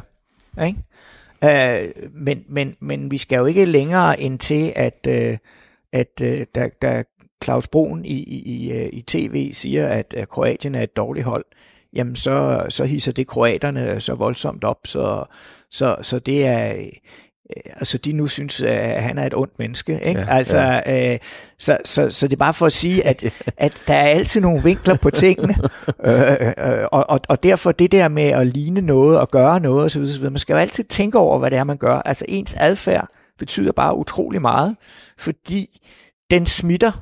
[0.66, 0.78] Ikke?
[1.44, 5.36] Uh, men, men, men vi skal jo ikke længere ind til, at, uh,
[5.92, 7.02] at uh, der, der
[7.44, 11.44] Claus Broen i, i, i, i tv siger, at, at Kroatien er et dårligt hold,
[11.92, 15.24] jamen så, så hisser det kroaterne så voldsomt op, så,
[15.70, 16.74] så, så det er
[17.50, 20.00] altså de nu synes, at han er et ondt menneske.
[20.02, 20.20] Ikke?
[20.20, 21.12] Ja, altså, ja.
[21.12, 21.18] Øh,
[21.58, 23.24] så, så, så det er bare for at sige, at,
[23.56, 25.54] at der er altid nogle vinkler på tingene,
[26.06, 29.84] øh, øh, og, og, og derfor det der med at ligne noget og gøre noget
[29.84, 31.94] osv., osv., man skal jo altid tænke over, hvad det er, man gør.
[31.94, 34.76] Altså ens adfærd betyder bare utrolig meget,
[35.18, 35.66] fordi
[36.30, 36.92] den smitter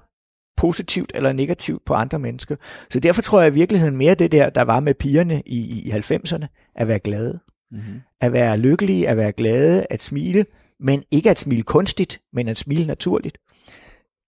[0.57, 2.57] positivt eller negativt på andre mennesker.
[2.91, 5.91] Så derfor tror jeg i virkeligheden mere det der, der var med pigerne i, i
[5.91, 7.41] 90'erne, at være glade.
[7.73, 8.01] Mm-hmm.
[8.21, 10.47] At være lykkelige, at være glade, at smile,
[10.81, 13.39] men ikke at smile kunstigt, men at smile naturligt.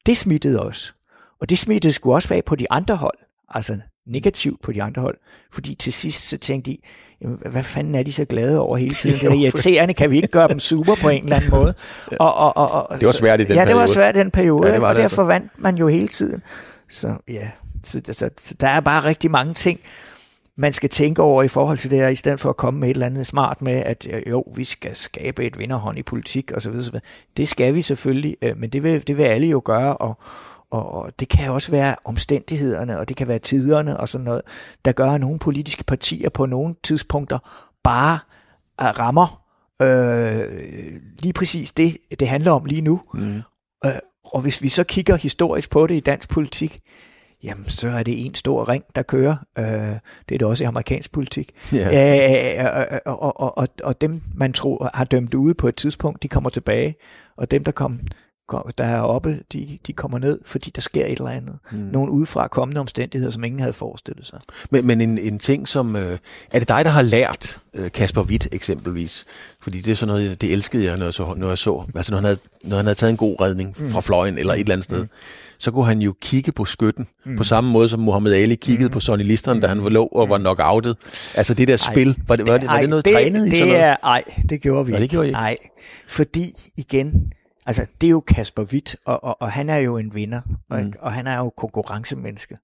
[0.07, 0.94] Det smittede os.
[1.40, 3.18] Og det smittede skulle også være på de andre hold.
[3.48, 5.18] Altså negativt på de andre hold.
[5.52, 6.78] Fordi til sidst så tænkte de,
[7.50, 9.18] hvad fanden er de så glade over hele tiden?
[9.20, 11.74] Det er irriterende, kan vi ikke gøre dem super på en eller anden måde?
[12.20, 13.70] Og, og, og, og, det var svært i den ja, periode.
[13.70, 15.28] Ja, det var svært i den periode, ja, det var og det derfor altså.
[15.28, 16.42] vandt man jo hele tiden.
[16.90, 17.50] Så ja,
[17.85, 19.81] så, så, så der er bare rigtig mange ting,
[20.62, 22.88] man skal tænke over i forhold til det her, i stedet for at komme med
[22.88, 26.53] et eller andet smart med, at øh, jo, vi skal skabe et vinderhånd i politik
[26.55, 26.72] osv.
[26.72, 26.98] osv.
[27.37, 30.18] Det skal vi selvfølgelig, øh, men det vil, det vil alle jo gøre, og,
[30.70, 34.42] og, det kan også være omstændighederne, og det kan være tiderne og sådan noget,
[34.85, 37.38] der gør, at nogle politiske partier på nogle tidspunkter
[37.85, 38.18] bare
[38.79, 39.42] rammer
[39.83, 40.61] øh,
[41.18, 43.01] lige præcis det, det handler om lige nu.
[43.14, 43.42] Mm.
[43.85, 43.92] Øh,
[44.25, 46.81] og hvis vi så kigger historisk på det i dansk politik,
[47.42, 49.37] jamen så er det en stor ring, der kører.
[49.59, 49.64] Øh,
[50.28, 51.52] det er det også i amerikansk politik.
[51.74, 52.64] Yeah.
[52.64, 56.28] Øh, og, og, og, og dem, man tror har dømt ude på et tidspunkt, de
[56.28, 56.94] kommer tilbage.
[57.37, 58.00] Og dem, der kom
[58.78, 61.59] der er oppe, de, de kommer ned, fordi der sker et eller andet.
[61.72, 61.78] Mm.
[61.78, 64.40] Nogle udefra kommende omstændigheder, som ingen havde forestillet sig.
[64.70, 65.96] Men, men en, en ting som...
[65.96, 66.18] Øh,
[66.50, 69.24] er det dig, der har lært øh, Kasper Witt eksempelvis?
[69.62, 71.35] Fordi det er sådan noget, det elskede jeg, når jeg så.
[71.37, 71.85] Når, jeg så.
[71.94, 73.90] Altså når han, havde, når han havde taget en god redning mm.
[73.90, 75.02] fra fløjen eller et eller andet sted.
[75.02, 75.09] Mm
[75.62, 77.37] så kunne han jo kigge på skytten, mm.
[77.37, 78.92] på samme måde som Muhammad Ali kiggede mm.
[78.92, 80.96] på Sonny Liston, da han var lå og var nok outet.
[81.35, 83.57] Altså det der spil, var det, var det, var det noget det, trænet det i
[83.57, 83.83] sådan noget?
[83.83, 85.57] Er, ej, det gjorde vi Nå, det gjorde I Nej,
[86.09, 87.33] fordi igen,
[87.66, 90.81] altså det er jo Kasper Witt, og, og, og han er jo en vinder, og,
[90.81, 90.92] mm.
[90.98, 92.57] og han er jo konkurrencemenneske.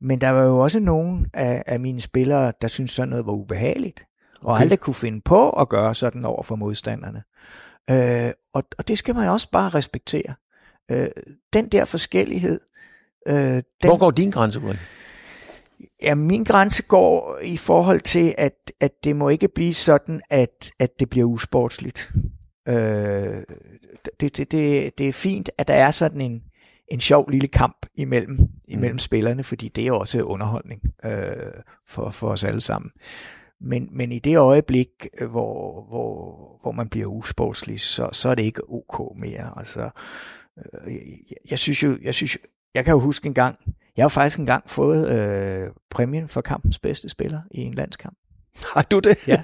[0.00, 3.32] Men der var jo også nogen af, af mine spillere, der syntes sådan noget var
[3.32, 4.06] ubehageligt,
[4.40, 4.62] og okay.
[4.62, 7.22] aldrig kunne finde på at gøre sådan over for modstanderne.
[7.90, 10.34] Øh, og, og det skal man også bare respektere.
[10.90, 11.08] Øh,
[11.52, 12.60] den der forskellighed.
[13.28, 14.78] Øh, den, Hvor går din grænse, Ulrik?
[16.02, 20.70] Ja, min grænse går i forhold til, at, at det må ikke blive sådan, at,
[20.78, 22.12] at det bliver usportsligt.
[22.68, 23.42] Øh,
[24.20, 26.42] det, det, det, det er fint, at der er sådan en,
[26.88, 28.98] en sjov lille kamp imellem imellem mm.
[28.98, 32.90] spillerne, fordi det er også underholdning øh, for, for os alle sammen.
[33.60, 34.88] Men, men i det øjeblik,
[35.20, 39.58] øh, hvor, hvor, hvor man bliver usportslig, så, så er det ikke ok mere.
[39.58, 39.90] Altså,
[40.58, 40.94] øh,
[41.30, 42.38] jeg, jeg synes jo, jeg synes,
[42.74, 43.58] jeg kan jo huske en gang,
[43.96, 48.16] jeg har faktisk engang fået øh, præmien for kampens bedste spiller i en landskamp.
[48.74, 49.28] Har du det?
[49.28, 49.42] Ja.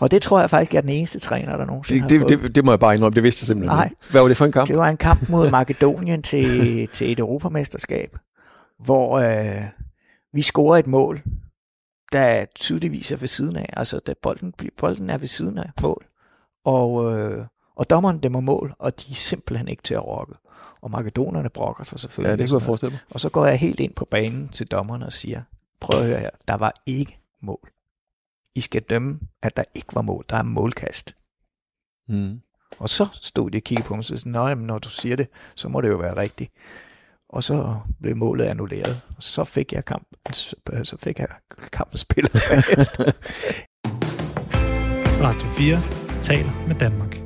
[0.00, 2.42] Og det tror jeg faktisk er den eneste træner, der nogensinde det, det, har fået.
[2.42, 3.90] Det, det må jeg bare indrømme, det vidste jeg simpelthen Nej.
[4.10, 4.68] Hvad var det for en kamp?
[4.68, 8.16] Det var en kamp mod Makedonien til, til et europamesterskab,
[8.78, 9.62] hvor øh,
[10.32, 11.22] vi scorer et mål,
[12.12, 13.68] der tydeligvis er ved siden af.
[13.72, 16.06] Altså, da bolden, bolden er ved siden af mål.
[16.64, 17.44] Og, øh,
[17.76, 20.34] og dommeren dæmmer mål, og de er simpelthen ikke til at rokke.
[20.82, 22.30] Og makedonerne brokker sig selvfølgelig.
[22.30, 23.00] Ja, det kunne jeg forestille mig.
[23.10, 25.42] Og så går jeg helt ind på banen til dommeren og siger,
[25.80, 27.70] prøv at høre her, der var ikke mål.
[28.54, 30.24] I skal dømme, at der ikke var mål.
[30.30, 31.14] Der er målkast.
[32.08, 32.40] Mm.
[32.78, 35.16] Og så stod de og kiggede på mig og sagde, Nå, jamen, når du siger
[35.16, 36.52] det, så må det jo være rigtigt.
[37.28, 39.00] Og så blev målet annulleret.
[39.16, 40.34] Og så fik jeg kampen,
[40.84, 41.28] så fik jeg
[41.72, 42.32] kampen spillet.
[45.22, 47.16] Radio 4 taler med Danmark.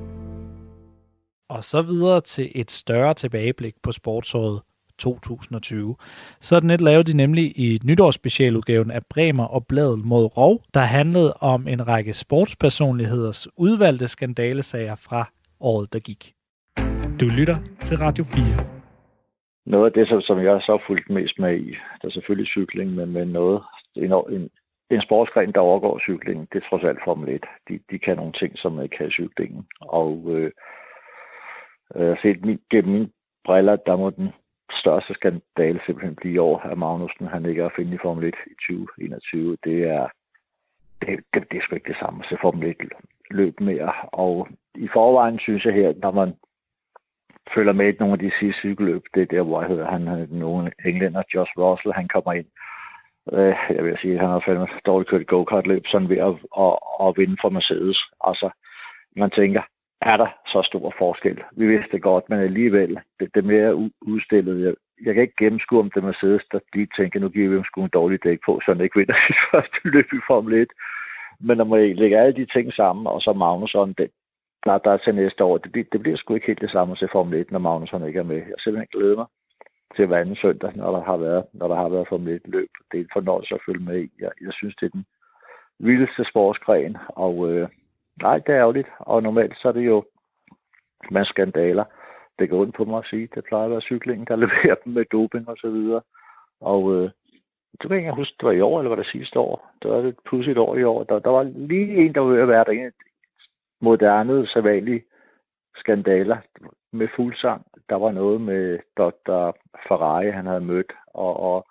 [1.48, 4.62] Og så videre til et større tilbageblik på sportsåret
[4.98, 5.96] 2020.
[6.40, 11.32] Sådan et lavede de nemlig i nytårsspecialudgaven af Bremer og Bladet mod Rov, der handlede
[11.40, 15.30] om en række sportspersonligheders udvalgte skandalesager fra
[15.60, 16.32] året, der gik.
[17.20, 18.76] Du lytter til Radio 4.
[19.66, 21.70] Noget af det, som jeg så fulgt mest med i,
[22.02, 23.62] der er selvfølgelig cykling, men med noget,
[23.96, 24.50] en, en,
[24.90, 27.44] en sportsgren, der overgår cyklingen, det er trods alt Formel 1.
[27.68, 29.66] De, de kan nogle ting, som ikke kan cyklingen.
[29.80, 30.50] Og øh,
[31.94, 33.08] øh, set min, gennem mine
[33.44, 34.28] briller, der må den
[34.70, 38.24] største skandale simpelthen blive i år, at Magnussen han ligger er at finde i Formel
[38.24, 39.56] 1 i 2021.
[39.64, 40.08] Det er,
[41.00, 42.76] det, det, det er sgu ikke det samme at se Formel 1
[43.30, 43.92] løb mere.
[44.02, 46.34] Og i forvejen synes jeg her, når man
[47.54, 50.08] følger med i nogle af de sidste cykelløb, det er der, hvor jeg hedder, han
[50.08, 52.46] er nogle englænder, Josh Russell, han kommer ind.
[53.32, 56.74] Øh, jeg vil sige, at han har fandme dårligt kørt go-kart-løb, sådan ved at, at,
[57.04, 57.98] at vinde for Mercedes.
[58.20, 58.50] Altså,
[59.16, 59.62] man tænker,
[60.00, 61.42] er der så stor forskel.
[61.52, 64.64] Vi vidste det godt, men alligevel, det, det mere udstillet.
[64.64, 67.64] Jeg, jeg kan ikke gennemskue, om det Mercedes, der lige tænker, nu giver vi dem
[67.64, 70.68] sgu en dårlig dæk på, så han ikke vinder sit første løb i Formel 1.
[71.40, 74.10] Men når man lægger alle de ting sammen, og så Magnusson, det,
[74.64, 77.08] der, der er til næste år, det, det bliver sgu ikke helt det samme til
[77.12, 78.36] Formel 1, når Magnusson ikke er med.
[78.36, 79.26] Jeg simpelthen glæder mig
[79.96, 82.70] til hver anden søndag, når der har været, når der har været Formel 1 løb.
[82.92, 84.08] Det er en fornøjelse at følge med i.
[84.20, 85.06] Jeg, jeg synes, det er den
[85.78, 87.68] vildeste sportsgren, og øh,
[88.22, 88.88] nej, det er ærgerligt.
[88.98, 90.04] Og normalt så er det jo
[91.10, 91.84] med skandaler.
[92.38, 93.28] Det går ondt på mig at sige.
[93.34, 96.02] Det plejer at være cyklingen, der leverer dem med doping og så videre.
[96.60, 97.10] Og øh,
[97.82, 99.70] det kan jeg huske, det var i år, eller var det sidste år?
[99.82, 101.04] Det var et pudsigt år i år.
[101.04, 102.90] Der, der var lige en, der var at være der
[103.80, 105.04] moderne, sædvanlige
[105.74, 106.36] skandaler
[106.92, 107.66] med fuldsang.
[107.88, 109.56] Der var noget med Dr.
[109.88, 111.66] Ferrari, han havde mødt, og, og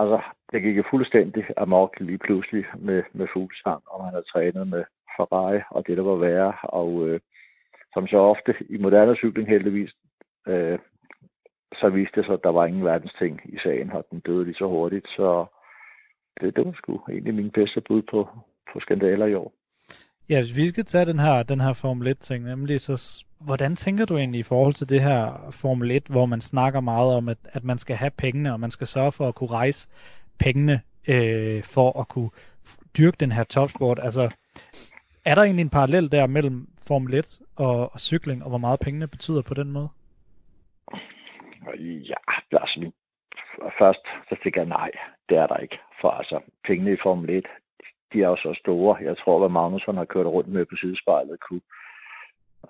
[0.00, 0.20] altså,
[0.52, 4.84] det gik fuldstændig amok lige pludselig med, med fuglsang, og han havde trænet med
[5.16, 7.20] Ferrari, og det der var værre, og øh,
[7.94, 9.92] som så ofte i moderne cykling heldigvis,
[10.46, 10.78] øh,
[11.80, 14.44] så viste det sig, at der var ingen verdens ting i sagen, og den døde
[14.44, 15.06] lige så hurtigt.
[15.08, 15.46] Så
[16.40, 18.28] det, det var sgu egentlig min bedste bud på,
[18.72, 19.52] på skandaler i år.
[20.28, 24.04] Ja, hvis vi skal tage den her, den her Formel 1-ting, nemlig så, hvordan tænker
[24.04, 27.38] du egentlig i forhold til det her Formel 1, hvor man snakker meget om, at,
[27.44, 29.88] at man skal have pengene, og man skal sørge for at kunne rejse
[30.38, 32.30] pengene øh, for at kunne
[32.98, 33.98] dyrke den her topsport?
[34.02, 34.30] Altså,
[35.24, 38.80] er der egentlig en parallel der mellem Formel 1 og, og cykling, og hvor meget
[38.80, 39.88] pengene betyder på den måde?
[41.78, 42.14] Ja,
[42.50, 42.90] altså
[43.78, 44.90] først så fik jeg nej,
[45.28, 45.78] det er der ikke.
[46.00, 47.46] For altså, pengene i Formel 1,
[48.14, 48.96] de er jo så store.
[49.00, 51.60] Jeg tror, hvad Magnusson har kørt rundt med på sidespejlet, kunne,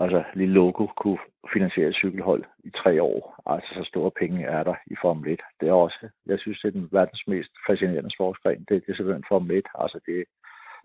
[0.01, 1.19] altså lille logo, kunne
[1.53, 3.43] finansiere et cykelhold i tre år.
[3.47, 5.41] Altså, så store penge er der i Formel 1.
[5.61, 8.65] Det er også, jeg synes, det er den verdens mest fascinerende sportsgren.
[8.69, 9.67] Det, det er simpelthen Formel 1.
[9.75, 10.25] Altså, det,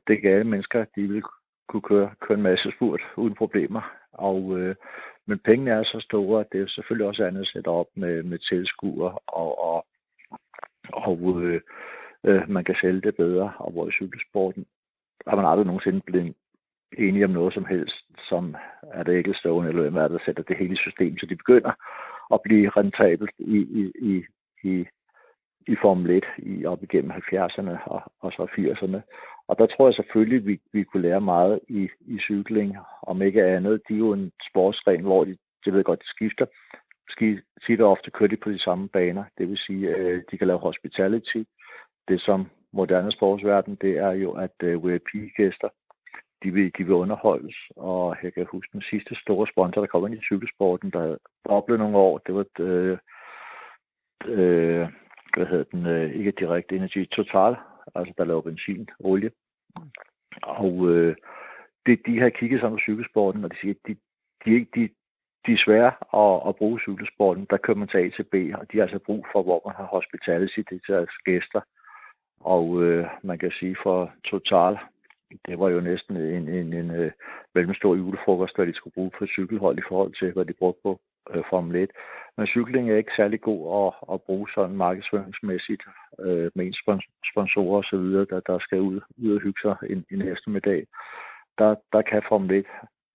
[0.08, 1.24] det er gale mennesker, de vil
[1.70, 3.82] kunne køre, køre en masse spurt uden problemer.
[4.12, 4.76] Og, øh,
[5.26, 8.24] men pengene er så store, at det er selvfølgelig også andet at sætte op med,
[8.24, 9.86] med tilskuer, og, og,
[10.94, 11.62] og øh,
[12.26, 13.54] øh, man kan sælge det bedre.
[13.60, 14.66] Og hvor i cykelsporten
[15.28, 16.36] har man aldrig nogensinde blevet
[16.98, 17.96] enige om noget som helst,
[18.30, 21.26] som er det ikke stående, eller hvem er der sætter det hele i system, så
[21.26, 21.72] de begynder
[22.34, 24.24] at blive rentabelt i, i, i,
[24.64, 24.86] i,
[25.68, 29.02] i Formel 1 i, op igennem 70'erne og, og så 80'erne.
[29.48, 33.46] Og der tror jeg selvfølgelig, vi, vi kunne lære meget i, i cykling, om ikke
[33.46, 33.82] andet.
[33.90, 36.46] De er jo en sportsgren, hvor de, det ved godt, de skifter.
[37.62, 39.24] Skidt ofte kører de på de samme baner.
[39.38, 41.44] Det vil sige, at øh, de kan lave hospitality.
[42.10, 45.70] Det som moderne sportsverden, det er jo, at øh, VIP-gæster,
[46.44, 47.56] de vil, de vil underholdes.
[47.76, 51.80] Og jeg kan huske den sidste store sponsor, der kom ind i cykelsporten, der boblede
[51.80, 52.18] nogle år.
[52.18, 52.98] Det var øh,
[54.26, 54.88] øh,
[55.36, 57.56] hvad hedder den, øh, ikke direkte energi, total,
[57.96, 59.32] altså der laver benzin, olie.
[60.44, 61.16] Og øh,
[61.86, 63.96] det, de har kigget sammen på cykelsporten, og de siger, at de,
[64.46, 64.90] de, de,
[65.46, 65.94] de er svære
[66.24, 67.48] at, at bruge cykelsporten.
[67.50, 69.76] Der kører man til A til B, og de har altså brug for, hvor man
[69.76, 71.62] har hospitality til deres gæster.
[72.40, 74.78] Og øh, man kan sige for Total,
[75.48, 77.12] det var jo næsten en, en, en øh,
[77.56, 81.00] mellemstor julefrokost, hvad de skulle bruge på cykelhold i forhold til, hvad de brugte på
[81.34, 81.90] øh, Formel 1.
[82.38, 85.84] Men cykling er ikke særlig god at, at bruge sådan markedsføringsmæssigt
[86.20, 86.80] øh, med ens
[87.32, 90.88] sponsorer osv., der, der skal ud, ud og hygge sig en, en eftermiddag.
[91.58, 92.66] Der, der kan Formel 1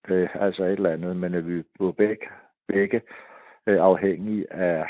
[0.09, 2.27] øh, altså et eller andet, men er vi på begge,
[2.68, 3.01] begge
[3.66, 4.85] øh, afhængige af,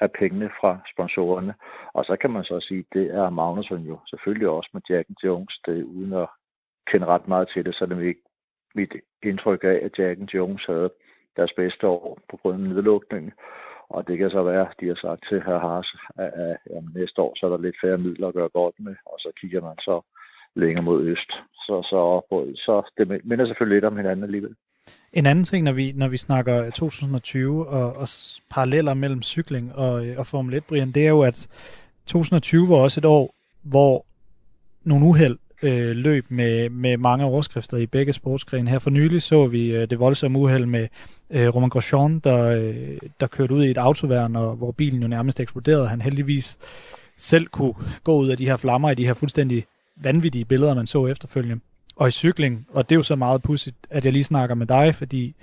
[0.00, 1.54] af pengene fra sponsorerne.
[1.92, 5.60] Og så kan man så sige, det er Magnusson jo selvfølgelig også med Jacken Jones,
[5.66, 6.28] det uden at
[6.90, 8.22] kende ret meget til det, så er det ikke
[8.74, 8.92] mit
[9.22, 10.90] indtryk af, at Jacken Jones havde
[11.36, 13.32] deres bedste år på grund af nedlukningen.
[13.88, 16.82] Og det kan så være, at de har sagt til herr Haas, at, at, at
[16.94, 19.60] næste år så er der lidt færre midler at gøre godt med, og så kigger
[19.60, 20.00] man så
[20.54, 21.30] længere mod øst.
[21.52, 22.00] Så, så,
[22.56, 24.56] så det minder selvfølgelig lidt om hinanden alligevel.
[25.12, 28.08] En anden ting, når vi, når vi snakker 2020 og, og
[28.50, 31.48] paralleller mellem cykling og, øh, og Formel 1, Brian, det er jo, at
[32.06, 34.06] 2020 var også et år, hvor
[34.84, 38.70] nogle uheld øh, løb med, med mange overskrifter i begge sportsgrene.
[38.70, 40.88] Her for nylig så vi øh, det voldsomme uheld med
[41.30, 45.08] øh, Roman Grosjean, der, øh, der kørte ud i et autoværn, og hvor bilen jo
[45.08, 45.88] nærmest eksploderede.
[45.88, 46.58] Han heldigvis
[47.18, 47.74] selv kunne
[48.04, 49.64] gå ud af de her flammer i de her fuldstændig
[49.96, 51.60] vanvittige billeder, man så efterfølgende.
[52.00, 54.66] Og i cykling, og det er jo så meget pudsigt, at jeg lige snakker med
[54.66, 55.34] dig, fordi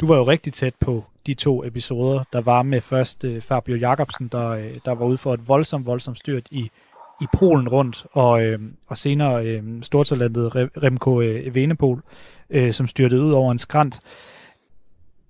[0.00, 3.76] du var jo rigtig tæt på de to episoder, der var med først uh, Fabio
[3.76, 6.70] Jacobsen, der, uh, der var ude for et voldsomt, voldsomt styrt i,
[7.20, 8.54] i Polen rundt, og, uh,
[8.86, 12.00] og senere uh, stortalentet Remco uh, Evenepoel,
[12.56, 14.00] uh, som styrtede ud over en skrant.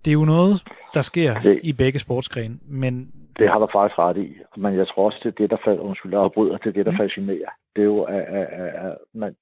[0.05, 0.65] Det er jo noget,
[0.95, 3.13] der sker det, i begge sportsgrene, men...
[3.39, 6.15] Det har du faktisk ret i, men jeg tror også, det er det, der undskyld,
[6.15, 6.99] jeg bryder, det er det, der mm.
[6.99, 7.51] fascinerer.
[7.77, 9.35] Det er jo, at, at, at, at man,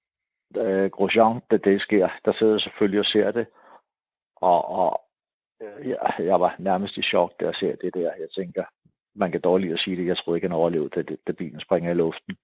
[0.56, 3.46] øh, Grosjean, da det sker, der sidder selvfølgelig og ser det.
[4.36, 5.00] Og, og
[5.62, 8.10] øh, ja, jeg, jeg var nærmest i chok, da jeg ser det der.
[8.18, 8.64] Jeg tænker,
[9.14, 10.06] man kan dårligt at sige det.
[10.06, 12.36] Jeg troede ikke, han overlevede, da, da bilen springer i luften.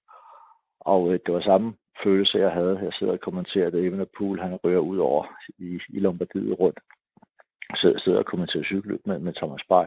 [0.81, 2.79] Og øh, det var samme følelse, jeg havde.
[2.83, 3.85] Jeg sidder og kommenterer det.
[3.85, 5.27] Even Pool, han rører ud over
[5.59, 6.79] i, i Lombardiet rundt.
[7.71, 9.87] Jeg sidder, sidder og kommenterer cykelløb med, med Thomas Bay.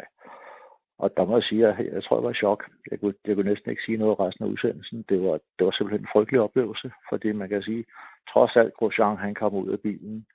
[1.04, 2.62] Og der må jeg sige, at jeg, tror, jeg var i chok.
[2.92, 5.06] Jeg kunne, jeg kunne næsten ikke sige noget resten af udsendelsen.
[5.10, 7.86] Det var, det var simpelthen en frygtelig oplevelse, fordi man kan sige,
[8.34, 10.26] trods alt Grosjean, han kom ud af bilen,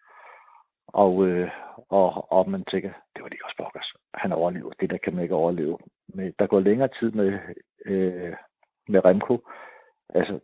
[0.86, 1.50] og, øh,
[1.88, 3.92] og, og man tænker, det var lige også Bokkers.
[4.14, 4.70] Han overlever.
[4.80, 5.78] Det der kan man ikke overleve.
[6.08, 7.38] Men der går længere tid med,
[7.84, 8.34] øh,
[8.88, 9.48] med Remco.
[10.14, 10.40] Altså,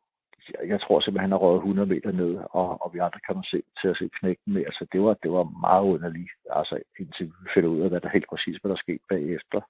[0.48, 3.34] jeg, jeg tror simpelthen, han har røget 100 meter ned, og, og vi andre kan
[3.34, 4.64] man se til at se knækken med.
[4.66, 8.08] Altså, det var, det var meget underligt, altså, indtil vi finder ud af, hvad der
[8.08, 9.60] helt præcis hvad der skete bagefter.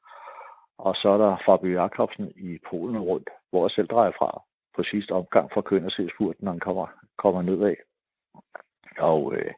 [0.87, 4.43] Og så er der Fabio Jakobsen i Polen rundt, hvor jeg selv drejer fra
[4.77, 5.93] på sidste omgang for Køn og
[6.39, 6.87] når han kommer,
[7.19, 7.77] kommer nedad.
[8.99, 9.53] Og øh,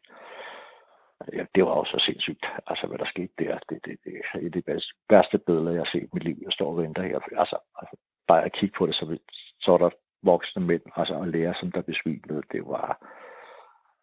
[1.32, 3.58] ja, det var også så sindssygt, altså hvad der skete der.
[3.68, 6.36] Det, det, det er det bedste, værste billede, jeg har set i mit liv.
[6.42, 7.18] Jeg står og venter her.
[7.38, 7.96] Altså, altså
[8.28, 9.18] bare at kigge på det, så,
[9.60, 9.90] så er der
[10.22, 12.42] voksne mænd, altså og lære, som der besvimede.
[12.52, 13.06] Det var,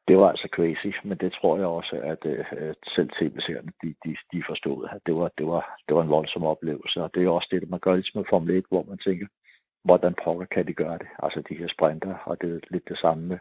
[0.08, 2.46] det var altså crazy, men det tror jeg også, at øh,
[2.96, 6.44] selv tv-serierne, de, de, de forstod, at det var, det, var, det var en voldsom
[6.44, 9.28] oplevelse, og det er også det, man gør ligesom med Formel 1, hvor man tænker,
[9.84, 11.08] hvordan pokker kan de gøre det?
[11.24, 13.40] Altså de her sprinter, og det er lidt det samme med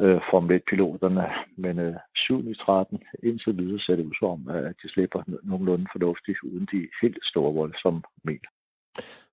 [0.00, 1.24] øh, Formel 1-piloterne,
[1.56, 5.86] men øh, 7 i 13 indtil videre ser det ud som, at de slipper nogenlunde
[5.92, 8.40] fornuftigt, uden de helt store voldsomme mil.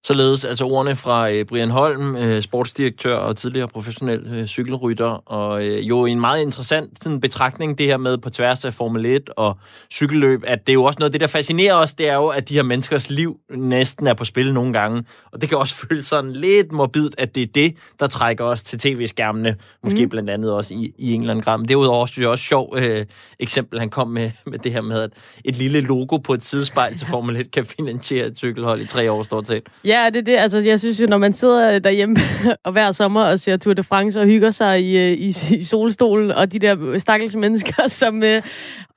[0.05, 5.65] Således altså ordene fra øh, Brian Holm, øh, sportsdirektør og tidligere professionel øh, cykelrytter, og
[5.65, 9.29] øh, jo en meget interessant sådan, betragtning det her med på tværs af Formel 1
[9.29, 9.57] og
[9.93, 12.49] cykelløb, at det er jo også noget, det der fascinerer os, det er jo, at
[12.49, 16.05] de her menneskers liv næsten er på spil nogle gange, og det kan også føles
[16.05, 20.09] sådan lidt morbidt, at det er det, der trækker os til tv-skærmene, måske mm.
[20.09, 21.57] blandt andet også i, i en eller anden grad.
[21.57, 23.05] Men derudover synes jeg også sjov øh,
[23.39, 25.09] eksempel, han kom med, med det her med, at
[25.45, 29.11] et lille logo på et sidespejl til Formel 1 kan finansiere et cykelhold i tre
[29.11, 29.63] år stort set.
[29.89, 30.35] Ja, det er det.
[30.35, 32.15] Altså, jeg synes jo, når man sidder derhjemme
[32.65, 35.63] og hver sommer og ser Tour de France og hygger sig i, øh, i, i
[35.63, 38.41] solstolen, og de der stakkels mennesker, som øh,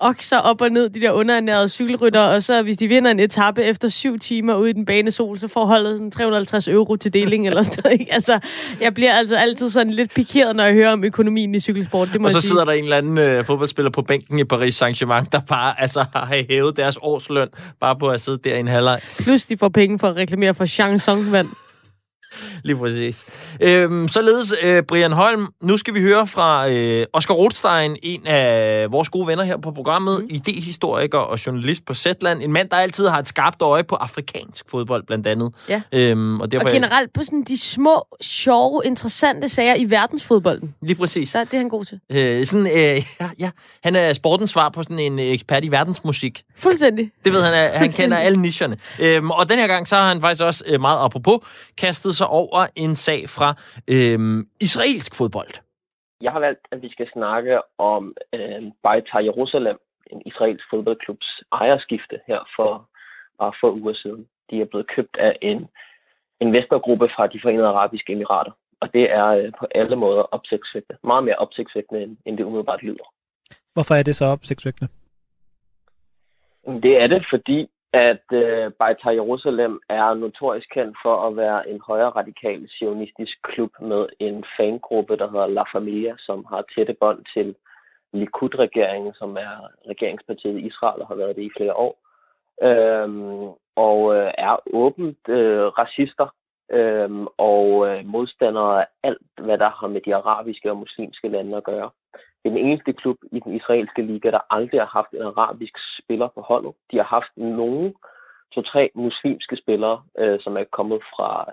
[0.00, 3.62] okser op og ned, de der underernærede cykelrytter, og så hvis de vinder en etape
[3.62, 7.14] efter syv timer ude i den bane sol, så får holdet sådan 350 euro til
[7.14, 8.00] deling eller sådan noget.
[8.00, 8.12] Ikke?
[8.22, 8.38] Altså,
[8.80, 12.08] jeg bliver altså altid sådan lidt pikeret, når jeg hører om økonomien i cykelsport.
[12.12, 12.48] Det må og så sige.
[12.48, 16.04] sidder der en eller anden øh, fodboldspiller på bænken i Paris Saint-Germain, der bare altså,
[16.14, 17.48] har hævet deres årsløn
[17.80, 19.00] bare på at sidde der i en halvleg.
[19.18, 21.48] Plus de får penge for at reklamere for Chang Song vand.
[22.66, 23.26] Lige præcis.
[23.60, 28.92] Øhm, således, øh, Brian Holm, nu skal vi høre fra øh, Oscar Rothstein, en af
[28.92, 30.28] vores gode venner her på programmet, mm.
[30.30, 32.42] idehistoriker og journalist på Zetland.
[32.42, 35.54] En mand, der altid har et skarpt øje på afrikansk fodbold, blandt andet.
[35.68, 35.82] Ja.
[35.92, 40.74] Øhm, og, derfor, Og generelt på sådan de små, sjove, interessante sager i verdensfodbolden.
[40.82, 41.28] Lige præcis.
[41.28, 42.00] Så det er han god til.
[42.12, 43.50] Øh, sådan, øh, ja, ja,
[43.84, 46.42] han er sportens svar på sådan en ekspert i verdensmusik.
[46.56, 47.10] Fuldstændig.
[47.24, 48.76] Det ved han, han kender alle nicherne.
[49.00, 51.38] Øhm, og den her gang, så har han faktisk også øh, meget apropos
[51.78, 53.48] kastet sig over en sag fra
[53.94, 55.52] øhm, israelsk fodbold.
[56.20, 59.78] Jeg har valgt, at vi skal snakke om øh, Beitar Jerusalem,
[60.12, 62.88] en israelsk fodboldklubs ejerskifte her for
[63.38, 64.26] bare få uger siden.
[64.50, 65.68] De er blevet købt af en
[66.40, 68.52] investorgruppe fra de forenede arabiske emirater.
[68.80, 70.98] Og det er øh, på alle måder opsigtsvækkende.
[71.04, 73.06] Meget mere opsigtsvækkende, end, end det umiddelbart lyder.
[73.74, 74.88] Hvorfor er det så opsigtsvækkende?
[76.82, 81.80] Det er det, fordi at øh, Beitar Jerusalem er notorisk kendt for at være en
[81.80, 87.24] højre radikal sionistisk klub med en fangruppe, der hedder La Familia, som har tætte bånd
[87.34, 87.54] til
[88.12, 91.98] Likud-regeringen, som er regeringspartiet i Israel og har været det i flere år.
[92.62, 96.34] Øhm, og øh, er åbent øh, racister
[96.72, 101.56] øhm, og øh, modstandere af alt, hvad der har med de arabiske og muslimske lande
[101.56, 101.90] at gøre.
[102.12, 105.78] Det er den eneste klub i den israelske liga, der aldrig har haft en arabisk
[105.98, 106.72] spiller på holdet.
[106.90, 107.94] De har haft nogle
[108.54, 111.52] to-tre muslimske spillere, øh, som er kommet fra,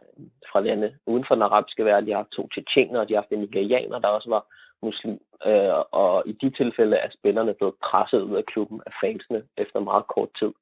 [0.51, 2.05] fra lande uden for den arabiske verden.
[2.05, 4.45] De har haft to tjetjener, og de har haft en nigerianer, der også var
[4.81, 5.19] muslim.
[5.45, 9.79] Øh, og i de tilfælde er spillerne blevet presset ud af klubben af fansene efter
[9.79, 10.53] meget kort tid.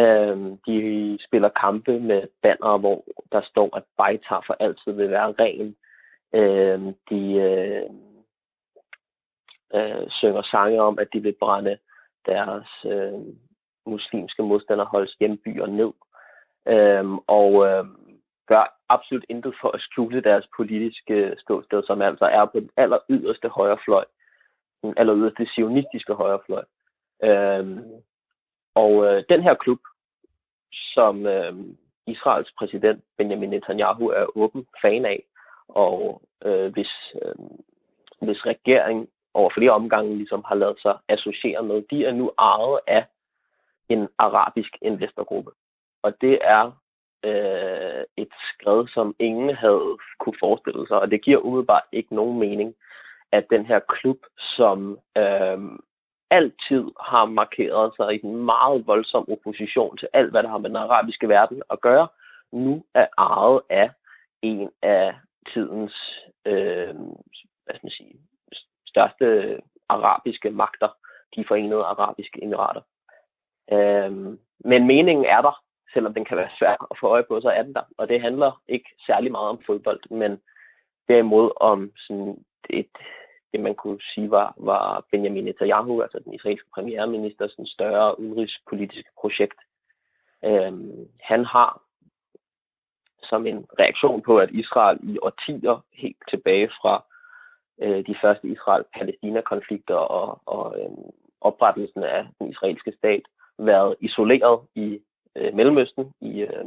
[0.00, 5.34] Øh, de spiller kampe med banner, hvor der står, at Beitar for altid vil være
[5.38, 5.76] ren.
[6.34, 7.34] Øh, de...
[7.34, 7.90] Øh,
[9.74, 11.78] øh, synger sange om, at de vil brænde
[12.26, 13.20] deres øh,
[13.86, 15.92] muslimske modstanderholds hjembyer ned.
[16.68, 17.84] Øh, og øh,
[18.46, 22.98] gør absolut intet for at skjule deres politiske ståsted, som altså er på den aller
[23.10, 24.04] yderste højrefløj.
[24.82, 26.64] Den aller yderste sionistiske højrefløj.
[27.22, 27.78] Øh,
[28.74, 29.78] og øh, den her klub,
[30.72, 31.54] som øh,
[32.06, 35.24] Israels præsident Benjamin Netanyahu er åben fan af,
[35.68, 37.34] og øh, hvis, øh,
[38.20, 42.80] hvis regering over flere omgange ligesom har lavet sig associere med, de er nu ejet
[42.86, 43.04] af
[43.88, 45.50] en arabisk investorgruppe.
[46.02, 46.64] Og det er
[47.24, 52.38] øh, et skred, som ingen havde kunne forestille sig, og det giver umiddelbart ikke nogen
[52.38, 52.74] mening,
[53.32, 54.18] at den her klub,
[54.56, 55.58] som øh,
[56.30, 60.68] altid har markeret sig i en meget voldsom opposition til alt, hvad der har med
[60.70, 62.08] den arabiske verden at gøre,
[62.52, 63.90] nu er ejet af
[64.42, 65.14] en af
[65.52, 65.94] tidens
[66.46, 66.94] øh,
[67.64, 68.14] hvad skal man sige,
[68.94, 70.88] største arabiske magter,
[71.36, 72.80] de forenede arabiske emirater.
[73.72, 77.48] Øhm, men meningen er der, selvom den kan være svær at få øje på, så
[77.48, 77.82] er den der.
[77.98, 80.40] Og det handler ikke særlig meget om fodbold, men
[81.08, 82.96] derimod om sådan et,
[83.52, 89.10] det man kunne sige var, var Benjamin Netanyahu, altså den israelske premierminister, sådan større udenrigspolitiske
[89.20, 89.60] projekt.
[90.44, 91.80] Øhm, han har
[93.22, 97.04] som en reaktion på, at Israel i årtier helt tilbage fra
[97.82, 100.90] øh, de første Israel-Palæstina-konflikter og, og øh,
[101.40, 103.22] oprettelsen af den israelske stat
[103.58, 105.00] været isoleret i
[105.36, 106.12] øh, Mellemøsten.
[106.20, 106.64] I, øh,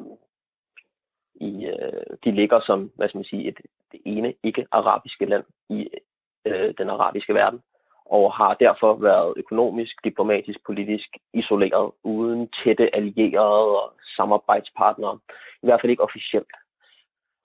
[1.36, 3.58] i, øh, de ligger som hvad skal man sige, et,
[3.91, 5.89] det ene ikke-arabiske land i
[6.45, 7.62] øh, den arabiske verden,
[8.05, 15.20] og har derfor været økonomisk, diplomatisk, politisk isoleret, uden tætte allierede og samarbejdspartnere.
[15.64, 16.53] I hvert fald ikke officielt.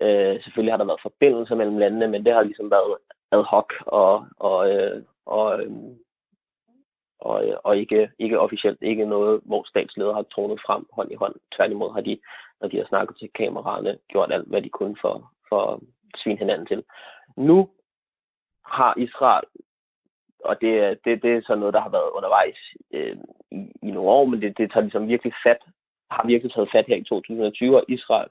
[0.01, 2.97] Øh, selvfølgelig har der været forbindelser mellem landene, men det har ligesom været
[3.33, 5.71] ad hoc og, og, øh, og, øh,
[7.21, 11.15] og, øh, og ikke, ikke officielt ikke noget, hvor statsledere har tronet frem hånd i
[11.15, 11.35] hånd.
[11.57, 12.19] Tværtimod har de,
[12.61, 15.81] når de har snakket til kameraerne, gjort alt, hvad de kunne for, for at
[16.17, 16.85] svine hinanden til.
[17.37, 17.69] Nu
[18.67, 19.45] har Israel,
[20.45, 22.59] og det, det, det er så noget, der har været undervejs
[22.93, 23.17] øh,
[23.51, 25.59] i, i nogle år, men det, det tager ligesom virkelig fat,
[26.11, 28.29] har virkelig taget fat her i 2020, og Israel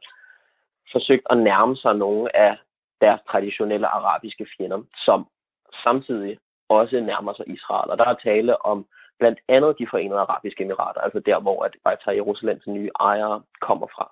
[0.92, 2.58] forsøgt at nærme sig nogle af
[3.02, 5.28] deres traditionelle arabiske fjender, som
[5.84, 6.38] samtidig
[6.70, 7.92] også nærmer sig Israel.
[7.92, 8.86] Og der er tale om
[9.20, 13.88] blandt andet de forenede arabiske emirater, altså der, hvor at Beitar Jerusalems nye ejere kommer
[13.96, 14.12] fra.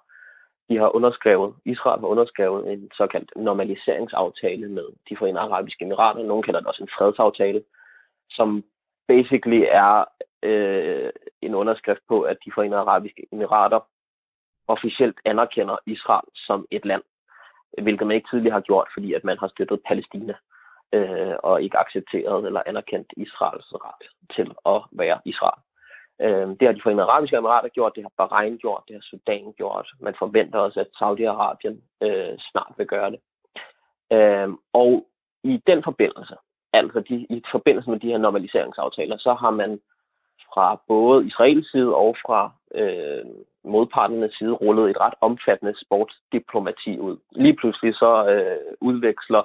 [0.70, 6.24] De har underskrevet, Israel har underskrevet en såkaldt normaliseringsaftale med de forenede arabiske emirater.
[6.24, 7.64] Nogle kalder det også en fredsaftale,
[8.30, 8.64] som
[9.08, 10.06] basically er
[10.44, 11.10] øh,
[11.42, 13.80] en underskrift på, at de forenede arabiske emirater
[14.68, 17.04] officielt anerkender Israel som et land,
[17.82, 20.36] hvilket man ikke tidligere har gjort, fordi at man har støttet Palæstina
[20.94, 24.06] øh, og ikke accepteret eller anerkendt Israels ret
[24.36, 25.62] til at være Israel.
[26.22, 29.54] Øh, det har de forenede arabiske emirater gjort, det har Bahrain gjort, det har Sudan
[29.58, 29.88] gjort.
[30.00, 33.20] Man forventer også, at Saudi-Arabien øh, snart vil gøre det.
[34.12, 35.06] Øh, og
[35.44, 36.36] i den forbindelse,
[36.74, 39.80] altså de, i forbindelse med de her normaliseringsaftaler, så har man
[40.54, 43.26] fra både Israels side og fra øh,
[43.70, 47.18] modparternes side rullet et ret omfattende sportsdiplomati ud.
[47.32, 49.44] Lige pludselig så øh, udveksler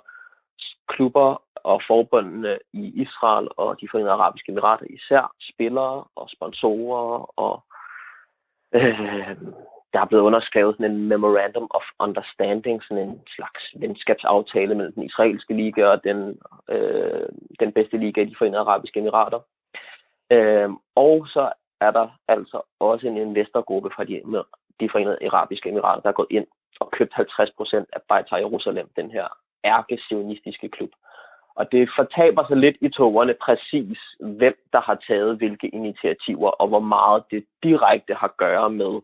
[0.89, 7.63] klubber og forbundene i Israel og de forenede arabiske emirater især spillere og sponsorer og
[8.75, 9.37] øh,
[9.95, 15.03] der er blevet underskrevet sådan en Memorandum of Understanding, sådan en slags venskabsaftale mellem den
[15.03, 17.29] israelske liga og den, øh,
[17.61, 19.41] den bedste liga i de forenede arabiske emirater.
[20.31, 21.53] Øh, og så
[21.87, 24.23] er der altså også en investorgruppe fra de,
[24.81, 26.47] de forenede arabiske emirater, der er gået ind
[26.81, 29.27] og købt 50 procent af Beitar Jerusalem, den her
[29.65, 29.99] ærke
[30.73, 30.91] klub.
[31.55, 36.69] Og det fortaber sig lidt i togerne præcis, hvem der har taget hvilke initiativer, og
[36.69, 39.01] hvor meget det direkte har at gøre med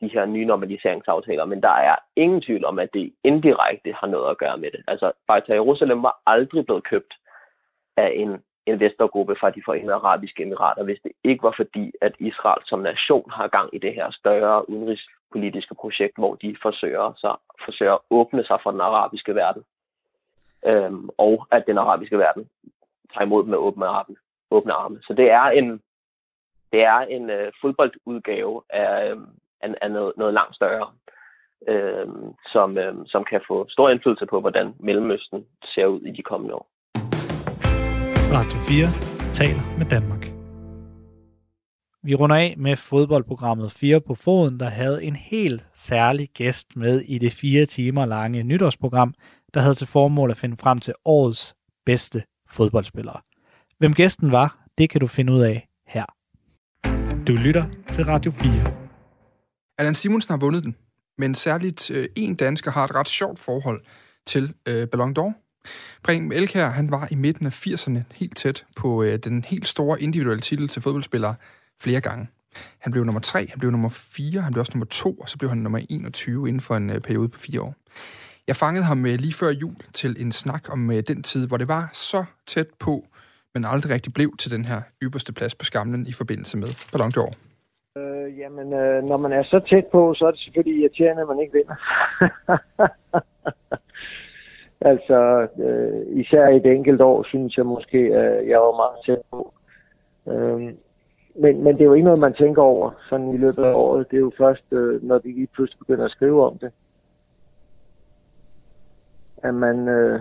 [0.00, 1.44] de her nye normaliseringsaftaler.
[1.44, 4.82] Men der er ingen tvivl om, at det indirekte har noget at gøre med det.
[4.88, 7.14] Altså, Beitar Jerusalem var aldrig blevet købt
[7.96, 12.62] af en investorgruppe fra de forenede arabiske emirater, hvis det ikke var fordi, at Israel
[12.64, 17.92] som nation har gang i det her større udenrigspolitiske projekt, hvor de forsøger, så, forsøger
[17.92, 19.62] at åbne sig for den arabiske verden
[20.66, 22.48] øhm, og at den arabiske verden
[23.14, 24.16] tager imod med åbne arme.
[24.50, 24.98] Åbne arme.
[25.02, 25.82] Så det er en,
[26.72, 29.20] det er en øh, fodboldudgave af, øh,
[29.60, 30.92] af, af noget, noget langt større,
[31.68, 32.06] øh,
[32.52, 36.54] som, øh, som kan få stor indflydelse på, hvordan Mellemøsten ser ud i de kommende
[36.54, 36.66] år.
[38.32, 38.88] Radio 4
[39.32, 40.26] taler med Danmark.
[42.02, 47.00] Vi runder af med fodboldprogrammet 4 på foden, der havde en helt særlig gæst med
[47.00, 49.14] i det fire timer lange nytårsprogram,
[49.54, 51.54] der havde til formål at finde frem til årets
[51.86, 53.20] bedste fodboldspillere.
[53.78, 56.04] Hvem gæsten var, det kan du finde ud af her.
[57.26, 58.74] Du lytter til Radio 4.
[59.78, 60.76] Allan Simonsen har vundet den,
[61.18, 63.80] men særligt øh, en dansker har et ret sjovt forhold
[64.26, 65.47] til øh, Ballon d'Or.
[66.02, 70.02] Preben Elkær, han var i midten af 80'erne helt tæt på øh, den helt store
[70.02, 71.34] individuelle titel til fodboldspillere
[71.80, 72.28] flere gange.
[72.78, 75.38] Han blev nummer 3, han blev nummer 4, han blev også nummer 2, og så
[75.38, 77.74] blev han nummer 21 inden for en øh, periode på fire år.
[78.46, 81.56] Jeg fangede ham øh, lige før jul til en snak om øh, den tid, hvor
[81.56, 83.04] det var så tæt på,
[83.54, 87.12] men aldrig rigtig blev til den her ypperste plads på skamlen i forbindelse med Ballon
[87.16, 87.32] d'Or.
[87.98, 91.28] Øh, jamen, øh, når man er så tæt på, så er det selvfølgelig irriterende, at
[91.28, 91.76] man ikke vinder.
[94.80, 99.22] altså, øh, især i et enkelt år, synes jeg måske, at jeg var meget tæt
[99.30, 99.52] på.
[100.28, 100.74] Øh,
[101.34, 104.10] men, men det er jo ikke noget, man tænker over sådan i løbet af året.
[104.10, 106.72] Det er jo først, øh, når de lige pludselig begynder at skrive om det
[109.42, 110.20] at man, øh,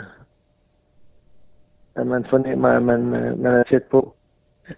[1.95, 4.13] at man fornemmer, at man, øh, man er tæt på.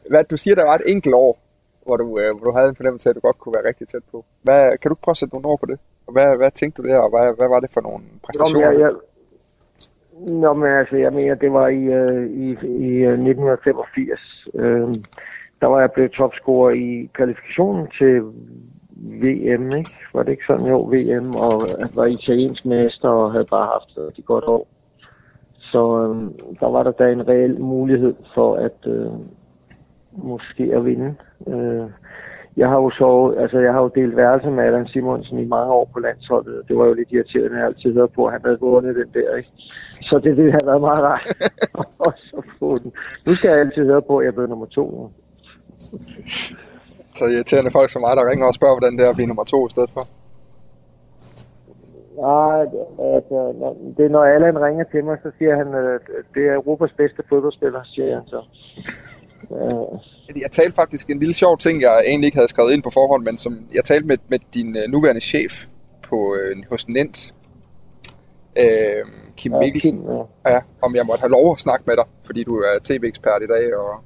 [0.10, 1.40] Hvad, du siger, der var et enkelt år,
[1.86, 3.88] hvor du, øh, hvor du havde en fornemmelse af, at du godt kunne være rigtig
[3.88, 4.26] tæt på.
[4.42, 5.80] Hvad, kan du prøve at sætte nogle ord på det?
[6.08, 8.66] Og hvad, hvad tænkte du der, og hvad, hvad var det for nogle præstationer?
[8.66, 8.92] Nå, men jeg, jeg,
[10.28, 12.50] Nå, men altså, jeg mener, det var i, øh, i,
[12.90, 14.48] i 1985.
[14.56, 14.94] Øh, øhm,
[15.62, 18.22] der var jeg blevet topscorer i kvalifikationen til
[18.98, 19.96] VM, ikke?
[20.14, 20.68] Var det ikke sådan?
[20.68, 24.68] Jo, VM, og jeg var italiensk mester og havde bare haft det godt år.
[25.60, 26.16] Så øh,
[26.60, 29.12] der var der da en reel mulighed for at øh,
[30.12, 31.16] måske at vinde.
[31.48, 31.90] Øh,
[32.58, 35.74] jeg har jo så, altså jeg har jo delt værelse med Adam Simonsen i mange
[35.74, 36.62] år på landsholdet.
[36.68, 39.10] Det var jo lidt irriterende, at jeg altid hørte på, at han havde vundet den
[39.14, 39.52] der, ikke?
[40.10, 41.26] Så det ville have været meget rart
[42.08, 42.92] at så få den.
[43.26, 45.12] Nu skal jeg altid høre på, at jeg blev nummer to.
[47.16, 49.44] Så irriterende folk som mig, der ringer og spørger, hvordan det er at blive nummer
[49.44, 50.04] to i stedet for.
[52.28, 52.62] Nej,
[53.16, 53.38] altså,
[53.98, 56.02] det er når Allan ringer til mig, så siger han, at
[56.34, 58.42] det er Europas bedste fodboldspiller, siger han så.
[60.44, 63.24] Jeg talte faktisk en lille sjov ting, jeg egentlig ikke havde skrevet ind på forhånd,
[63.24, 65.66] men som jeg talte med, med din øh, nuværende chef
[66.02, 67.34] på, øh, hos Nent,
[68.56, 69.06] øh,
[69.38, 70.52] Kim ja, Mikkelsen, Kim, ja.
[70.54, 73.48] Ja, om jeg måtte have lov at snakke med dig, fordi du er tv-ekspert i
[73.48, 74.04] dag, og,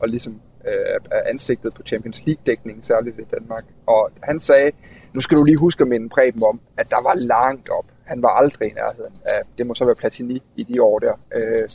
[0.00, 3.64] og ligesom øh, af ansigtet på Champions League-dækningen, særligt i Danmark.
[3.86, 4.70] Og han sagde,
[5.12, 7.84] nu skal du lige huske at minde Preben om, at der var langt op.
[8.04, 11.12] Han var aldrig i nærheden af, det må så være Platini i de år der.
[11.34, 11.68] Øh,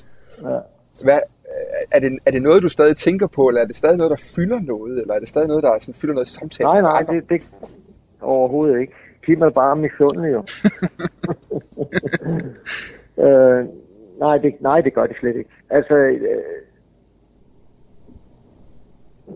[0.44, 0.60] ja.
[1.04, 1.20] hvad,
[1.92, 4.24] er, det, er det noget, du stadig tænker på, eller er det stadig noget, der
[4.36, 6.68] fylder noget, eller er det stadig noget, der sådan, fylder noget samtale?
[6.68, 7.52] Nej, nej, det, det
[8.22, 8.94] overhovedet ikke.
[9.26, 10.44] Giv mig bare misundelig, jo.
[13.26, 13.66] øh,
[14.20, 15.50] nej, det, nej, det gør det slet ikke.
[15.70, 16.44] Altså, øh,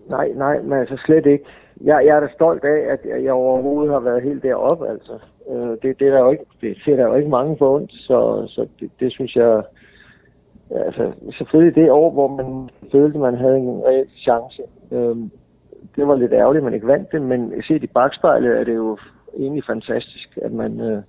[0.10, 1.46] Nej, nej, men altså slet ikke.
[1.82, 5.14] Jeg, jeg er da stolt af, at jeg overhovedet har været helt deroppe, altså.
[5.50, 7.92] Øh, det, det, er der jo ikke, det ser der jo ikke mange for ondt,
[7.92, 9.64] så, så det, det synes jeg...
[10.72, 14.62] Altså, selvfølgelig det år, hvor man følte, man havde en reel chance.
[14.92, 15.16] Øh,
[15.96, 18.76] det var lidt ærgerligt, at man ikke vandt det, men set i bagspejlet er det
[18.76, 18.98] jo
[19.38, 21.02] egentlig fantastisk, at man øh,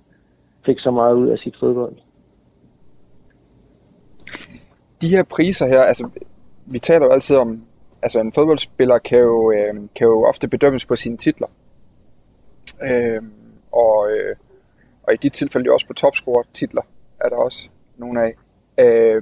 [0.67, 1.95] fik så meget ud af sit fodbold.
[5.01, 6.09] De her priser her, altså
[6.65, 7.63] vi taler jo altid om,
[8.01, 11.47] altså en fodboldspiller kan jo, øh, kan jo ofte bedømmes på sine titler.
[12.83, 13.21] Øh,
[13.71, 14.35] og, øh,
[15.03, 16.81] og i dit tilfælde jo også på topscore-titler
[17.19, 18.33] er der også nogle af.
[18.79, 19.21] Øh,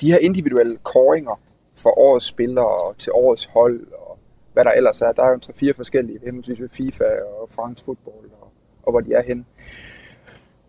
[0.00, 1.40] de her individuelle koringer
[1.74, 4.18] for årets spillere til årets hold og
[4.52, 7.04] hvad der ellers er, der er jo tre fire forskellige, henholdsvis ved FIFA
[7.40, 8.52] og France Football og,
[8.82, 9.44] og hvor de er henne.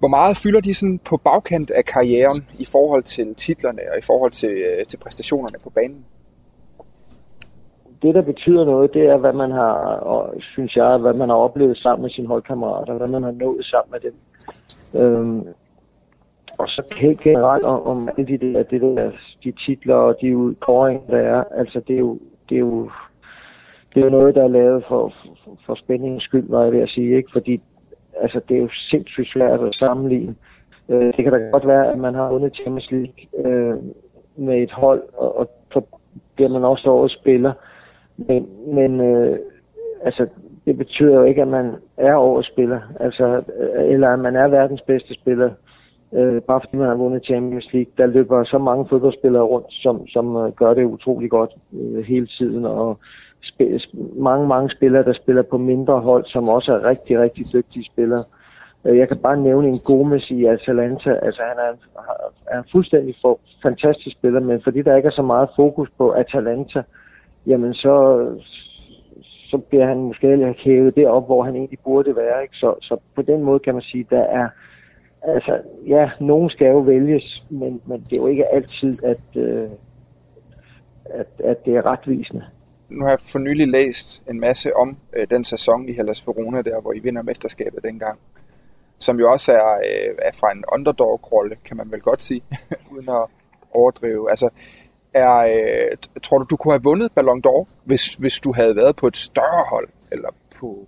[0.06, 4.01] Hvor meget fylder de sådan på bagkant af karrieren i forhold til titlerne og i
[4.01, 6.06] forhold til, øh, til præstationerne på banen?
[8.01, 9.74] Det, der betyder noget, det er, hvad man har,
[10.14, 13.66] og synes jeg, hvad man har oplevet sammen med sine holdkammerater, hvad man har nået
[13.66, 14.16] sammen med dem.
[15.01, 15.47] Øhm,
[16.58, 19.12] og så helt generelt om, om alle de, der, det der,
[19.43, 22.91] de titler og de udkåringer, der er, altså det er jo, det er jo,
[23.93, 26.80] det er jo noget, der er lavet for, for, for spændingens skyld, var jeg ved
[26.80, 27.30] at sige, ikke?
[27.34, 27.62] Fordi
[28.22, 30.36] altså, det er jo sindssygt svært at sammenligne.
[30.89, 33.76] Øh, det kan da godt være, at man har vundet Champions League øh,
[34.36, 35.82] med et hold, og, og så
[36.36, 37.53] bliver man også årets spiller.
[38.18, 39.39] Men, men øh,
[40.03, 40.28] altså,
[40.66, 44.47] det betyder jo ikke, at man er årets spiller, altså, øh, eller at man er
[44.47, 45.49] verdens bedste spiller,
[46.13, 47.91] øh, bare fordi man har vundet Champions League.
[47.97, 52.28] Der løber så mange fodboldspillere rundt, som, som øh, gør det utrolig godt øh, hele
[52.28, 52.99] tiden, og
[54.18, 58.24] mange, mange spillere, der spiller på mindre hold, som også er rigtig, rigtig dygtige spillere.
[58.86, 61.20] Øh, jeg kan bare nævne en Gomes i Atalanta.
[61.22, 61.72] Altså, han er,
[62.48, 66.12] er en fuldstændig for, fantastisk spiller, men fordi der ikke er så meget fokus på
[66.12, 66.84] Atalanta,
[67.48, 67.96] jamen så,
[69.50, 72.41] så bliver han måske hævet derop, hvor han egentlig burde være.
[72.41, 72.56] Ikke?
[72.56, 74.48] Så, så på den måde kan man sige, der er,
[75.22, 79.70] altså, ja, nogen skal jo vælges, men, men det er jo ikke altid, at, øh,
[81.06, 82.43] at, at det er retvisende
[82.89, 86.61] nu har jeg for nylig læst en masse om øh, den sæson i Hellas Verona
[86.61, 88.19] der, hvor I vinder mesterskabet dengang.
[88.99, 92.41] Som jo også er, øh, er fra en underdog-rolle, kan man vel godt sige,
[92.91, 93.25] uden at
[93.73, 94.29] overdrive.
[94.29, 94.49] Altså,
[95.13, 98.95] er, øh, tror du, du kunne have vundet Ballon d'Or, hvis, hvis du havde været
[98.95, 100.29] på et større hold, eller
[100.59, 100.88] på,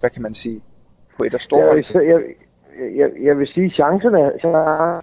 [0.00, 0.62] hvad kan man sige,
[1.18, 2.20] på et af store jeg, jeg,
[2.96, 4.32] jeg, jeg vil sige, at chancerne,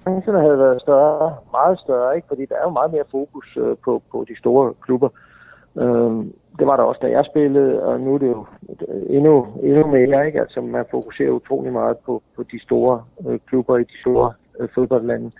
[0.01, 2.27] chancerne havde været større, meget større, ikke?
[2.27, 5.09] fordi der er jo meget mere fokus øh, på, på de store klubber.
[5.09, 5.28] Øh,
[5.77, 8.45] Øhm, det var der også, da jeg spillede, og nu er det jo
[8.87, 10.41] øh, endnu, endnu mere, ikke?
[10.41, 14.69] Altså, man fokuserer utrolig meget på, på de store øh, klubber i de store øh,
[14.75, 15.31] fodboldlande.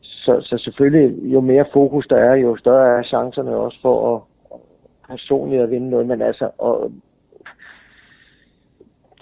[0.00, 4.22] Så, så selvfølgelig, jo mere fokus der er, jo større er chancerne også for at
[5.08, 6.06] personligt at vinde noget.
[6.06, 6.92] Men altså, og,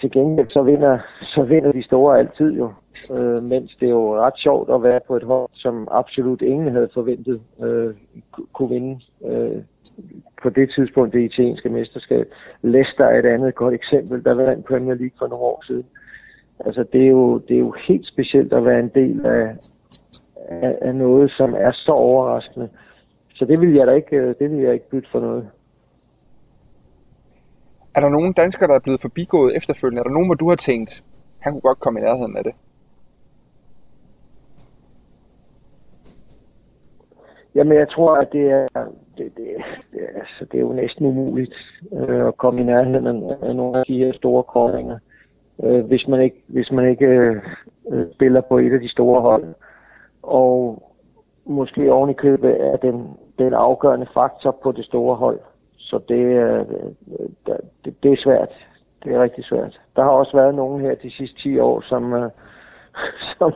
[0.04, 2.72] til gengæld så vinder, så vinder de store altid jo.
[3.16, 6.72] Øh, mens det er jo ret sjovt at være på et hold, som absolut ingen
[6.72, 7.94] havde forventet øh,
[8.52, 9.62] kunne vinde øh,
[10.42, 12.26] på det tidspunkt det italienske mesterskab.
[12.62, 15.86] Leicester er et andet godt eksempel, der vandt Premier League for nogle år siden.
[16.66, 19.56] Altså det er jo, det er jo helt specielt at være en del af,
[20.48, 22.68] af, af noget, som er så overraskende.
[23.34, 25.48] Så det vil jeg da ikke, øh, det vil jeg ikke bytte for noget.
[27.96, 30.00] Er der nogen danskere, der er blevet forbigået efterfølgende?
[30.00, 31.04] Er der nogen, hvor du har tænkt,
[31.38, 32.54] han kunne godt komme i nærheden af det?
[37.54, 38.68] Jamen, jeg tror, at det er,
[39.18, 39.46] det, det,
[39.92, 41.54] det, altså, det er jo næsten umuligt
[41.92, 44.98] øh, at komme i nærheden af, af nogle af de her store kåringer,
[45.64, 47.36] øh, hvis man ikke, hvis man ikke øh,
[47.92, 49.54] øh, spiller på et af de store hold.
[50.22, 50.82] Og
[51.44, 55.40] måske oven i købet er den, den afgørende faktor på det store hold.
[55.88, 56.64] Så det, øh,
[57.84, 58.52] det, det er svært.
[59.02, 59.80] Det er rigtig svært.
[59.96, 62.30] Der har også været nogen her de sidste 10 år, som, øh,
[63.38, 63.52] som,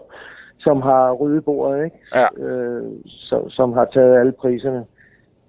[0.58, 1.96] som har ryddet bordet, ikke?
[2.14, 2.26] Ja.
[2.44, 4.84] Øh, som, som har taget alle priserne.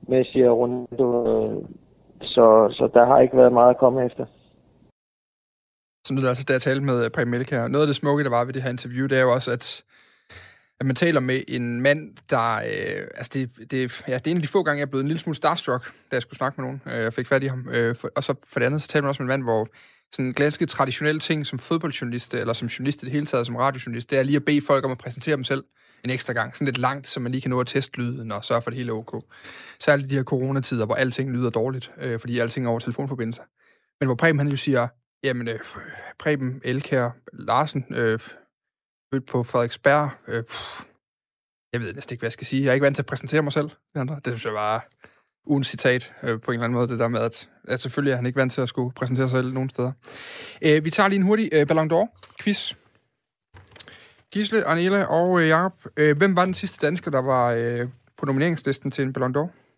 [0.07, 1.07] Messi og Ronaldo.
[1.31, 1.63] Øh,
[2.21, 2.45] så,
[2.77, 4.25] så der har ikke været meget at komme efter.
[6.05, 8.45] Som det altså, da jeg talte med Preben Melka, noget af det smukke, der var
[8.45, 9.83] ved det her interview, det er jo også, at
[10.79, 12.55] at man taler med en mand, der...
[12.55, 15.03] Øh, altså, det, det, ja, det er en af de få gange, jeg er blevet
[15.03, 16.81] en lille smule starstruck, da jeg skulle snakke med nogen.
[16.85, 17.69] Øh, jeg fik fat i ham.
[17.69, 19.67] Øh, for, og så for det andet, så taler man også med en mand, hvor
[20.11, 24.09] sådan ganske traditionelle ting som fodboldjournalist, eller som journalist i det hele taget, som radiojournalist,
[24.09, 25.63] det er lige at bede folk om at præsentere dem selv
[26.03, 26.55] en ekstra gang.
[26.55, 28.71] Sådan lidt langt, så man lige kan nå at teste lyden og sørge for, at
[28.71, 29.23] det hele er ok.
[29.79, 33.43] Særligt de her coronatider, hvor alting lyder dårligt, øh, fordi alting er over telefonforbindelser.
[33.99, 34.87] Men hvor Preben han jo siger,
[35.23, 35.59] jamen øh,
[36.19, 38.19] Preben Elkær Larsen, øh,
[39.27, 40.81] på Frederiksberg, øh, pff,
[41.73, 42.63] jeg ved næsten ikke, hvad jeg skal sige.
[42.63, 43.69] Jeg er ikke vant til at præsentere mig selv.
[43.95, 44.87] Det synes jeg var
[45.45, 48.15] ugen citat øh, på en eller anden måde, det der med, at, at selvfølgelig er
[48.15, 49.91] han ikke vant til at skulle præsentere sig selv nogen steder.
[50.61, 52.75] Øh, vi tager lige en hurtig øh, Ballon d'Or-quiz.
[54.31, 57.87] Gisle, Arnela og øh, Jacob, øh, hvem var den sidste dansker, der var øh,
[58.17, 59.68] på nomineringslisten til en Ballon d'Or?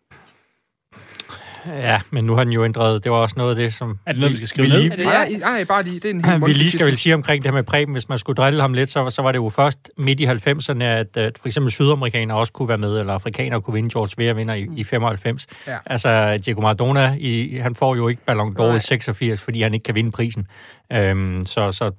[1.67, 3.03] Ja, men nu har den jo ændret.
[3.03, 3.99] Det var også noget af det, som...
[4.05, 4.81] Er det noget, vi skal skrive ned?
[4.81, 5.95] Lige, Nej, nej, bare lige.
[5.95, 8.09] Det er en helt vi lige skal vel sige omkring det her med Preben, hvis
[8.09, 11.17] man skulle drille ham lidt, så, så var det jo først midt i 90'erne, at,
[11.17, 13.89] at for eksempel sydamerikanere også kunne være med, eller afrikanere kunne vinde.
[13.89, 15.47] George Weah vinder i, i 95.
[15.67, 15.77] Ja.
[15.85, 19.83] Altså, Diego Maradona, i, han får jo ikke Ballon d'Or i 86, fordi han ikke
[19.83, 20.47] kan vinde prisen.
[20.93, 21.91] Øhm, så, så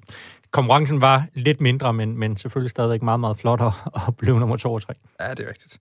[0.50, 3.72] konkurrencen var lidt mindre, men, men selvfølgelig stadigvæk meget, meget flot at,
[4.08, 4.94] at blive nummer to og tre.
[5.20, 5.78] Ja, det er rigtigt.